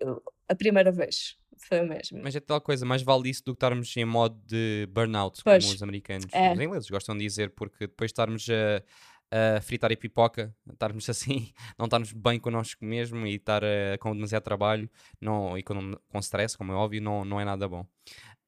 [0.47, 1.37] a primeira vez.
[1.57, 2.19] Foi mesmo.
[2.21, 5.63] Mas é tal coisa, mais vale isso do que estarmos em modo de burnout, pois,
[5.63, 6.27] como os americanos.
[6.33, 6.51] É.
[6.51, 11.07] Os ingleses gostam de dizer, porque depois de estarmos a, a fritar e pipoca, estarmos
[11.09, 14.89] assim, não estarmos bem connosco mesmo e estar uh, com demasiado trabalho
[15.21, 17.85] não, e com, com stress, como é óbvio, não, não é nada bom.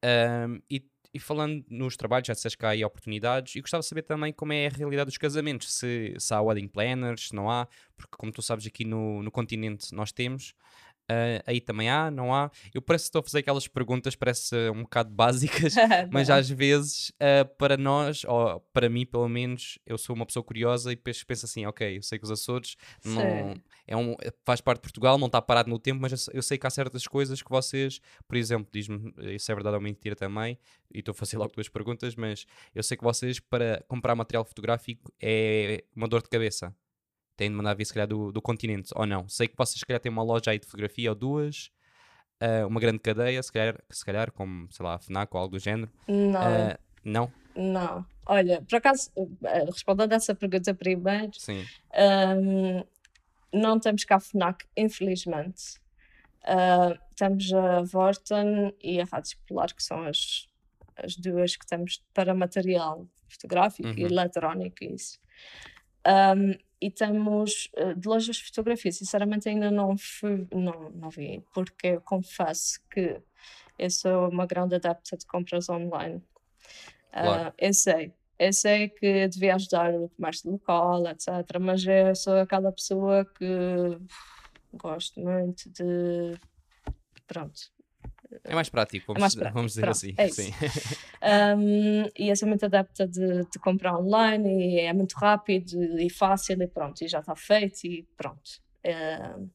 [0.04, 3.88] Um, e e falando nos trabalhos, já disseste que há aí oportunidades, e gostava de
[3.88, 7.50] saber também como é a realidade dos casamentos, se, se há wedding planners, se não
[7.50, 10.54] há, porque como tu sabes aqui no, no continente nós temos,
[11.12, 12.50] Uh, aí também há, não há.
[12.74, 15.76] Eu parece que estou a fazer aquelas perguntas, parece um bocado básicas,
[16.12, 20.44] mas às vezes, uh, para nós, ou para mim pelo menos, eu sou uma pessoa
[20.44, 23.56] curiosa e depois penso assim: ok, eu sei que os Açores não,
[23.88, 26.66] é um, faz parte de Portugal, não está parado no tempo, mas eu sei que
[26.66, 30.58] há certas coisas que vocês, por exemplo, diz-me isso é verdade ou mentira também,
[30.92, 34.44] e estou a fazer logo duas perguntas, mas eu sei que vocês, para comprar material
[34.44, 36.76] fotográfico, é uma dor de cabeça
[37.36, 39.28] têm de mandar vir se calhar do, do continente ou não.
[39.28, 41.72] Sei que vocês se calhar têm uma loja aí de fotografia ou duas,
[42.42, 45.56] uh, uma grande cadeia, se calhar, se calhar como, sei lá, a FNAC ou algo
[45.56, 45.92] do género.
[46.08, 46.42] Não.
[46.42, 47.32] Uh, não?
[47.56, 48.06] Não.
[48.26, 49.12] Olha, por acaso,
[49.44, 51.32] eh, respondendo a essa pergunta primeiro.
[51.48, 52.84] Um,
[53.54, 55.80] não temos cá a FNAC, infelizmente.
[56.42, 60.48] Uh, temos a Vorten e a Rádio Polar, que são as,
[60.98, 63.96] as duas que temos para material fotográfico uhum.
[63.98, 64.84] e eletrónico.
[64.84, 65.20] Isso.
[66.06, 68.92] Um, e temos uh, de lojas de fotografia.
[68.92, 73.20] Sinceramente, ainda não, fui, não, não vi, porque eu confesso que
[73.80, 76.22] eu sou uma grande adepta de compras online.
[77.12, 77.50] Claro.
[77.50, 81.28] Uh, eu sei, eu sei que devia ajudar o comércio local, etc.
[81.60, 83.98] Mas eu sou aquela pessoa que
[84.74, 86.38] gosto muito de.
[87.26, 87.60] Pronto,
[88.44, 89.56] é mais prático, vamos, é mais prático.
[89.56, 90.14] vamos dizer Pronto, assim.
[90.18, 90.54] É sim.
[91.58, 96.62] um, e sou muito adepta de, de, comprar online e é muito rápido e fácil
[96.62, 98.62] e pronto, e já está feito e pronto.
[98.86, 99.50] Uh,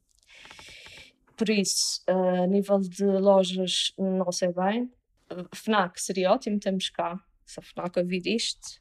[1.36, 4.90] por isso, uh, a nível de lojas, não sei bem.
[5.54, 7.18] FNAC seria ótimo, temos cá.
[7.46, 8.80] Se a FNAC ouvir isto,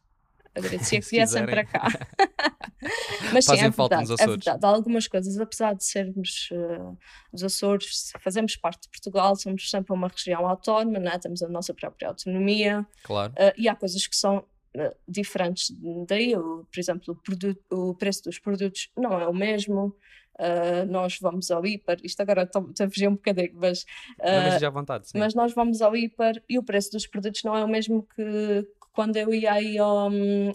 [0.55, 1.87] agradecia que viessem para cá.
[3.33, 4.21] Mas sim, é falta verdade, nos Açores.
[4.21, 4.65] é verdade.
[4.65, 6.97] Há algumas coisas, apesar de sermos uh,
[7.31, 11.17] dos Açores, fazemos parte de Portugal, somos sempre uma região autónoma, né?
[11.19, 12.85] temos a nossa própria autonomia.
[13.03, 13.33] Claro.
[13.33, 15.71] Uh, e há coisas que são uh, diferentes
[16.07, 16.35] daí.
[16.35, 19.95] O, por exemplo, o, produto, o preço dos produtos não é o mesmo.
[20.39, 23.81] Uh, nós vamos ao hiper, isto agora estou a fugir um bocadinho, mas,
[24.19, 27.57] uh, mas, à vontade, mas nós vamos ao hiper e o preço dos produtos não
[27.57, 28.65] é o mesmo que,
[28.99, 30.09] quando eu ia aí ao,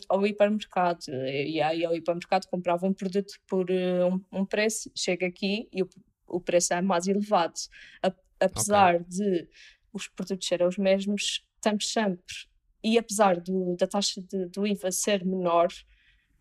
[0.06, 1.06] ao hipermercado.
[1.08, 5.66] Eu ia aí ao hipermercado, comprava um produto por uh, um, um, preço, chega aqui
[5.72, 5.88] e o,
[6.28, 7.54] o preço é mais elevado.
[8.02, 9.06] A, apesar okay.
[9.08, 9.48] de
[9.94, 12.34] os produtos serem os mesmos, estamos sempre.
[12.82, 15.68] E apesar do, da taxa de, do IVA ser menor,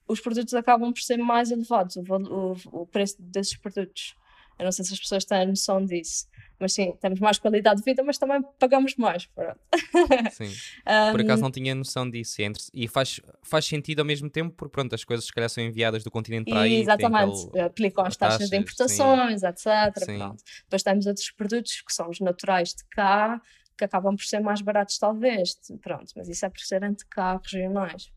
[0.06, 4.14] os produtos acabam por ser mais elevados, o, o, o preço desses produtos.
[4.60, 6.28] Eu não sei se as pessoas têm noção disso.
[6.60, 9.28] Mas sim, temos mais qualidade de vida, mas também pagamos mais.
[10.32, 10.46] Sim.
[10.88, 12.38] um, Por acaso não tinha noção disso.
[12.74, 16.04] E faz, faz sentido ao mesmo tempo, porque pronto, as coisas se calhar são enviadas
[16.04, 16.76] do continente para aí.
[16.76, 17.48] Exatamente.
[17.48, 17.66] Aquele...
[17.66, 19.48] Aplicam as taxas, taxas de importações, sim.
[19.48, 20.06] etc.
[20.06, 20.44] Pronto.
[20.64, 23.42] Depois temos outros produtos que são os naturais de cá,
[23.78, 25.58] que acabam por ser mais baratos, talvez.
[25.82, 28.10] Pronto, mas isso é por serem de cá regionais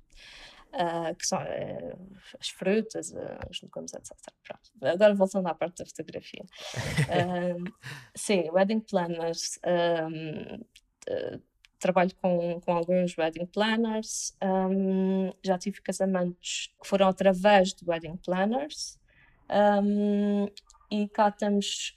[0.76, 4.12] uh, que são uh, as frutas, uh, os legumes, etc.
[4.44, 4.70] Pronto.
[4.82, 6.44] Agora voltando à parte da fotografia.
[8.14, 9.58] sim, wedding planners.
[9.64, 10.64] Um,
[11.78, 14.36] trabalho com, com alguns wedding planners.
[14.42, 18.98] Um, já tive casamentos que foram através de wedding planners.
[19.50, 20.46] Um,
[20.90, 21.96] e cá temos,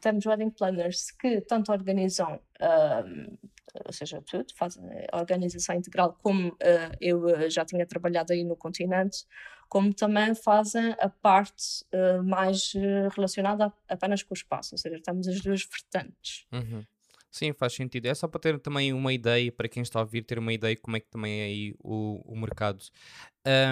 [0.00, 3.36] temos wedding planners que tanto organizam um,
[3.84, 4.78] ou seja, tudo, faz
[5.12, 9.26] a organização integral, como uh, eu eh, já tinha trabalhado aí no continente,
[9.68, 12.72] como também fazem a parte uh, mais
[13.14, 16.46] relacionada apenas com o espaço, ou seja, temos as duas vertentes.
[16.52, 16.84] Uhum.
[17.30, 18.06] Sim, faz sentido.
[18.06, 20.74] É só para ter também uma ideia, para quem está a ouvir, ter uma ideia
[20.76, 22.82] como é que também é aí o, o mercado.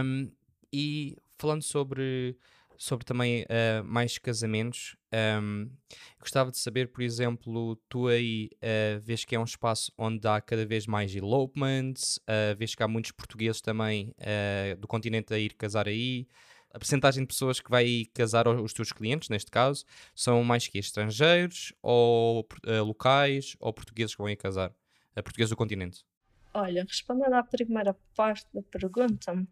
[0.04, 0.30] Um,
[0.70, 2.36] e falando sobre,
[2.78, 4.96] sobre também uh, mais casamentos,
[5.42, 5.70] um,
[6.18, 10.40] gostava de saber, por exemplo, tu aí uh, vês que é um espaço onde há
[10.40, 15.38] cada vez mais elopements, uh, vês que há muitos portugueses também uh, do continente a
[15.38, 16.26] ir casar aí.
[16.72, 20.76] A percentagem de pessoas que vai casar os teus clientes, neste caso, são mais que
[20.76, 22.44] estrangeiros, ou
[22.84, 24.72] locais, ou portugueses que vão ir casar?
[25.14, 26.04] Portugueses do continente.
[26.52, 29.46] Olha, respondendo à primeira parte da pergunta,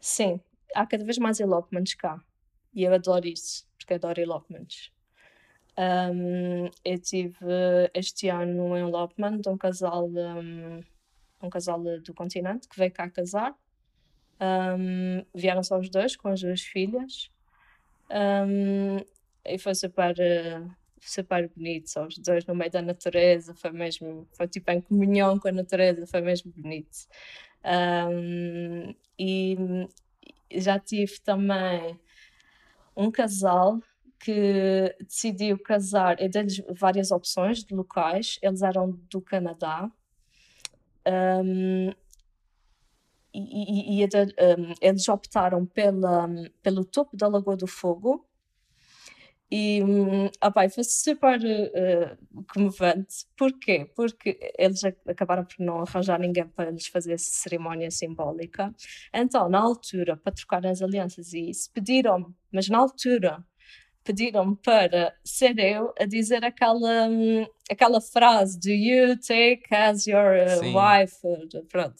[0.00, 0.40] sim,
[0.74, 2.20] há cada vez mais elopements cá.
[2.74, 4.92] E eu adoro isso, porque adoro elopements.
[5.78, 7.36] Um, eu tive
[7.94, 10.82] este ano um elopement um casal, um,
[11.40, 13.56] um casal do continente que veio cá casar.
[14.40, 17.30] Um, vieram só os dois com as duas filhas.
[18.10, 18.98] Um,
[19.44, 20.14] e foi super,
[21.00, 23.54] super bonito, só os dois no meio da natureza.
[23.54, 27.06] Foi mesmo, foi tipo em comunhão com a natureza, foi mesmo bonito.
[27.64, 29.56] Um, e
[30.52, 31.98] já tive também
[32.96, 33.80] um casal
[34.18, 39.90] que decidiu casar, eu dei-lhes várias opções de locais, eles eram do Canadá.
[41.06, 41.90] Um,
[43.32, 46.28] e, e, e um, eles optaram pela,
[46.62, 48.27] pelo topo da Lagoa do Fogo,
[49.50, 49.80] e
[50.42, 53.26] opa, foi super uh, comovente.
[53.36, 53.90] Porquê?
[53.96, 58.74] Porque eles acabaram por não arranjar ninguém para lhes fazer essa cerimónia simbólica.
[59.12, 63.44] Então, na altura, para trocar as alianças e isso, pediram mas na altura
[64.04, 70.34] pediram para ser eu a dizer aquela, um, aquela frase do you take as your
[70.34, 71.18] uh, wife,
[71.68, 71.96] pronto.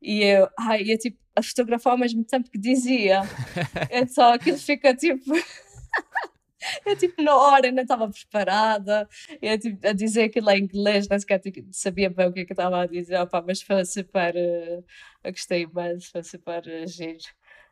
[0.00, 3.20] E eu, ai, eu tipo, a fotografar ao mesmo tempo que dizia.
[3.90, 5.30] então aquilo fica tipo.
[6.84, 9.08] Eu, tipo, na hora ainda estava preparada,
[9.40, 11.40] eu, tipo, a dizer aquilo em inglês, nem sequer
[11.70, 14.84] sabia bem o que é que estava a dizer, opa, mas foi super, uh,
[15.24, 17.24] eu gostei imenso, foi super uh, giro.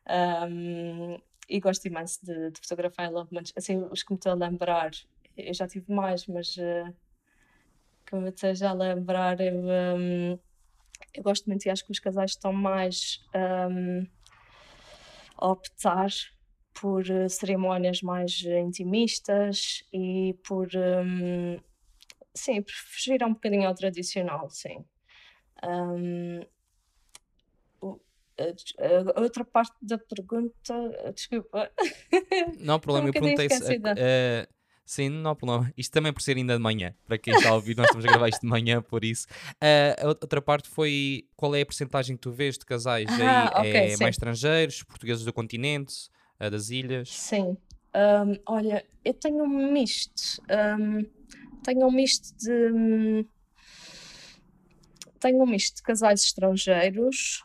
[0.09, 1.19] Um,
[1.49, 3.53] e gosto imenso de, de fotografar em Lovements.
[3.57, 4.91] Assim, os que me estou a lembrar,
[5.37, 6.95] eu já tive mais, mas uh,
[8.07, 9.55] que me esteja a lembrar, eu,
[9.97, 10.39] um,
[11.15, 14.07] eu gosto muito e acho que os casais estão mais um,
[15.37, 16.11] a optar
[16.81, 21.59] por uh, cerimónias mais intimistas e por, um,
[22.35, 24.83] sim, por fugir um bocadinho ao tradicional, sim.
[25.63, 26.41] Um,
[29.15, 31.71] a outra parte da pergunta, desculpa.
[32.59, 33.77] Não há problema, eu perguntei se.
[33.77, 34.47] Uh,
[34.85, 35.71] sim, não há problema.
[35.77, 38.09] Isto também por ser ainda de manhã, para quem está a ouvir, nós estamos a
[38.09, 39.27] gravar isto de manhã, por isso.
[39.57, 43.61] Uh, a outra parte foi qual é a porcentagem que tu vês de casais ah,
[43.61, 43.69] aí?
[43.69, 44.03] Okay, é sim.
[44.03, 46.09] mais estrangeiros, portugueses do continente?
[46.49, 47.11] Das ilhas?
[47.11, 47.57] Sim.
[47.95, 50.43] Um, olha, eu tenho um misto.
[50.51, 51.05] Um,
[51.63, 52.73] tenho um misto de.
[52.73, 53.25] Um,
[55.19, 57.45] tenho um misto de casais estrangeiros,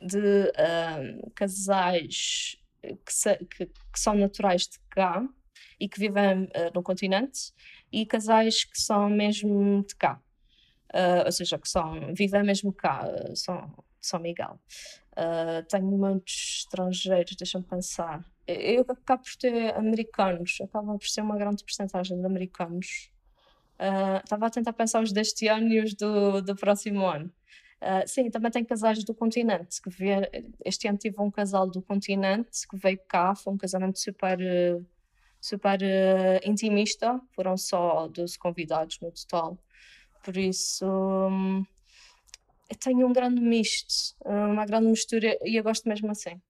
[0.00, 0.52] de
[1.34, 5.24] casais que, se, que, que, são naturais de cá
[5.78, 7.52] e que vivem uh, no continente,
[7.92, 10.20] e casais que são mesmo de cá.
[10.92, 14.58] Uh, ou seja, que são, vivem mesmo cá, são São Miguel.
[15.12, 18.24] Uh, tenho muitos estrangeiros, deixa-me pensar.
[18.46, 23.10] Eu acabo por ter americanos, acaba por ser uma grande porcentagem de americanos.
[23.78, 27.32] Uh, estava a tentar pensar os deste ano e os do, do próximo ano.
[27.80, 29.80] Uh, sim, também tem casais do continente.
[29.80, 30.20] Que veio,
[30.64, 34.38] este ano tive um casal do continente que veio cá, foi um casamento super,
[35.40, 37.20] super uh, intimista.
[37.32, 39.58] Foram só 12 convidados no total.
[40.22, 41.64] Por isso, um,
[42.70, 46.40] eu tenho um grande misto, uma grande mistura e eu gosto mesmo assim.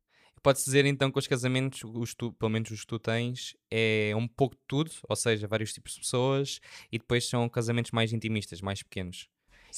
[0.43, 4.13] Pode-se dizer então que os casamentos, os tu, pelo menos os que tu tens, é
[4.17, 6.61] um pouco de tudo, ou seja, vários tipos de pessoas,
[6.91, 9.29] e depois são casamentos mais intimistas, mais pequenos.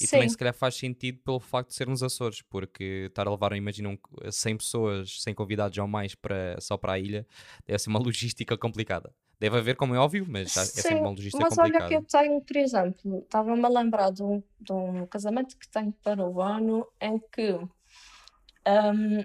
[0.00, 0.12] E Sim.
[0.12, 3.98] também se calhar faz sentido pelo facto de sermos Açores, porque estar a levar, imagina,
[4.30, 7.26] 100 pessoas, 100 convidados ou mais para, só para a ilha,
[7.66, 9.12] deve ser uma logística complicada.
[9.42, 11.84] Deve haver, como é óbvio, mas é sempre uma logística mas complicada.
[11.84, 15.58] Mas olha que eu tenho, por exemplo, estava-me a lembrar de um, de um casamento
[15.58, 19.24] que tenho para o ano em que um,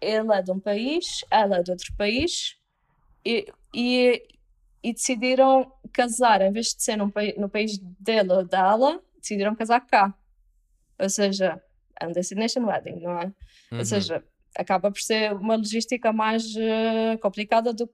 [0.00, 2.56] ele é de um país, ela é de outro país
[3.26, 4.22] e, e,
[4.84, 9.80] e decidiram casar, em vez de ser no, no país dele ou dela, decidiram casar
[9.80, 10.14] cá.
[10.96, 11.60] Ou seja,
[12.00, 13.24] é um destination wedding, não é?
[13.72, 13.78] Uhum.
[13.78, 14.22] Ou seja,
[14.56, 17.90] acaba por ser uma logística mais uh, complicada do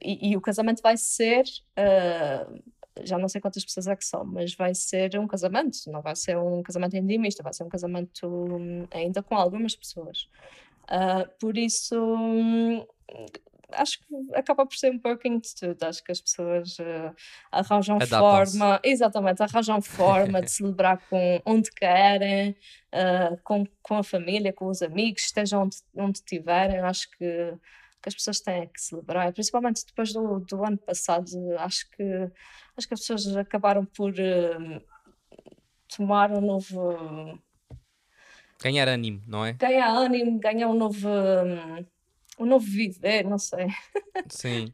[0.00, 1.44] e, e, o casamento vai ser,
[1.78, 2.62] uh,
[3.04, 6.16] já não sei quantas pessoas é que são, mas vai ser um casamento, não vai
[6.16, 10.28] ser um casamento intimista, vai ser um casamento um, ainda com algumas pessoas.
[10.84, 12.84] Uh, por isso, um,
[13.74, 15.82] acho que acaba por ser um pouquinho de tudo.
[15.84, 17.14] Acho que as pessoas uh,
[17.50, 22.50] arranjam forma, exatamente, arranjam forma de celebrar com onde querem,
[22.92, 26.80] uh, com, com a família, com os amigos, estejam onde, onde tiverem.
[26.80, 27.54] Acho que,
[28.02, 31.24] que as pessoas têm que celebrar, principalmente depois do, do ano passado.
[31.58, 32.02] Acho que,
[32.76, 34.82] acho que as pessoas acabaram por uh,
[35.96, 37.38] tomar um novo.
[38.62, 39.52] Ganhar ânimo, não é?
[39.54, 41.08] ganhar ânimo, ganhar um novo.
[41.08, 41.86] hum,
[42.38, 43.66] um novo viver, não sei.
[44.28, 44.72] Sim.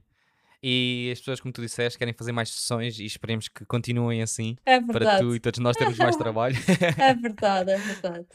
[0.62, 4.56] E as pessoas, como tu disseste, querem fazer mais sessões e esperemos que continuem assim
[4.66, 5.22] É para verdade.
[5.22, 6.56] tu e todos nós termos mais trabalho.
[6.98, 8.26] É verdade, é verdade.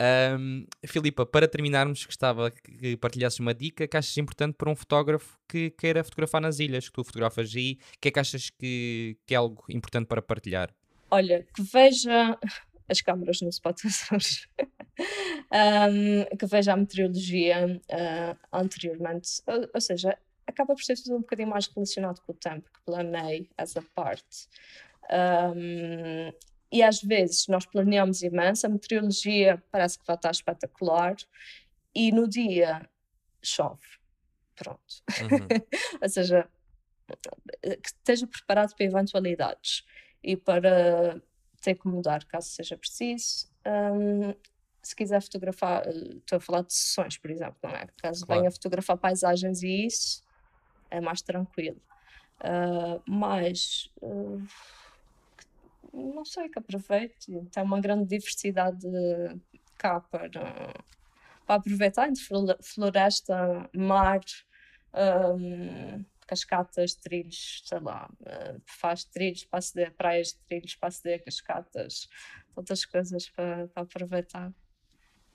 [0.00, 5.38] Ahm, Filipa, para terminarmos, gostava que partilhasses uma dica que achas importante para um fotógrafo
[5.48, 7.78] que queira fotografar nas ilhas, que tu fotografas aí.
[7.96, 10.74] O que é que achas que, que é algo importante para partilhar?
[11.10, 12.38] Olha, que veja
[12.88, 20.18] as câmaras no Spot Açores, um, que veja a meteorologia ah, anteriormente, ou, ou seja,
[20.46, 24.48] acaba por ser tudo um bocadinho mais relacionado com o tempo, que planei essa parte.
[25.10, 26.32] Um,
[26.74, 31.14] e às vezes nós planeamos imenso, a meteorologia parece que vai estar espetacular,
[31.94, 32.90] e no dia
[33.40, 33.80] chove.
[34.56, 34.80] Pronto.
[35.22, 35.46] Uhum.
[36.02, 36.48] ou seja,
[37.62, 39.84] que esteja preparado para eventualidades
[40.20, 41.22] e para
[41.62, 43.46] ter que mudar caso seja preciso.
[43.64, 44.34] Hum,
[44.82, 47.86] se quiser fotografar, estou a falar de sessões, por exemplo, não é?
[47.98, 48.40] Caso Claro.
[48.40, 50.22] venha fotografar paisagens e isso,
[50.90, 51.80] é mais tranquilo.
[52.40, 54.48] Ah, mas que-
[55.94, 59.40] não sei que aproveite, tem uma grande diversidade de
[59.78, 60.30] cá para,
[61.46, 64.20] para aproveitar entre flore- floresta, mar,
[64.94, 71.22] hum, cascatas, trilhos, sei lá, eh, faz trilhos para aceder, praias de trilhos para aceder,
[71.24, 72.08] cascatas,
[72.56, 74.52] outras coisas para, para aproveitar.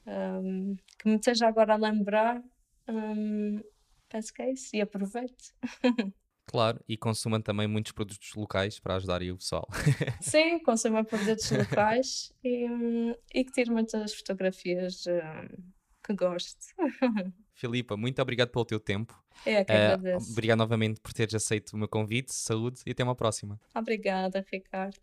[0.08, 2.42] Hum, que me esteja agora a lembrar,
[2.90, 3.62] hum,
[4.10, 5.54] penso que é isso, e aproveite.
[6.52, 9.68] Claro, e consumam também muitos produtos locais para ajudarem o pessoal.
[10.20, 12.66] Sim, consuma produtos locais e,
[13.36, 15.64] e que tire muitas fotografias hum,
[16.04, 16.74] que goste.
[17.54, 19.14] Filipa, muito obrigado pelo teu tempo.
[19.46, 20.32] É que Ah, agradeço.
[20.32, 22.34] obrigado novamente por teres aceito o meu convite.
[22.34, 23.60] Saúde e até uma próxima.
[23.76, 24.98] Obrigada, Ricardo.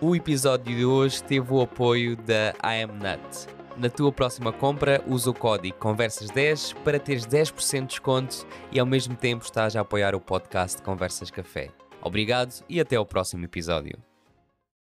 [0.00, 3.46] O episódio de hoje teve o apoio da IamNut.
[3.76, 8.86] Na tua próxima compra, usa o código Conversas10 para teres 10% de desconto e ao
[8.86, 11.70] mesmo tempo estás a apoiar o podcast Conversas Café.
[12.00, 13.98] Obrigado e até ao próximo episódio.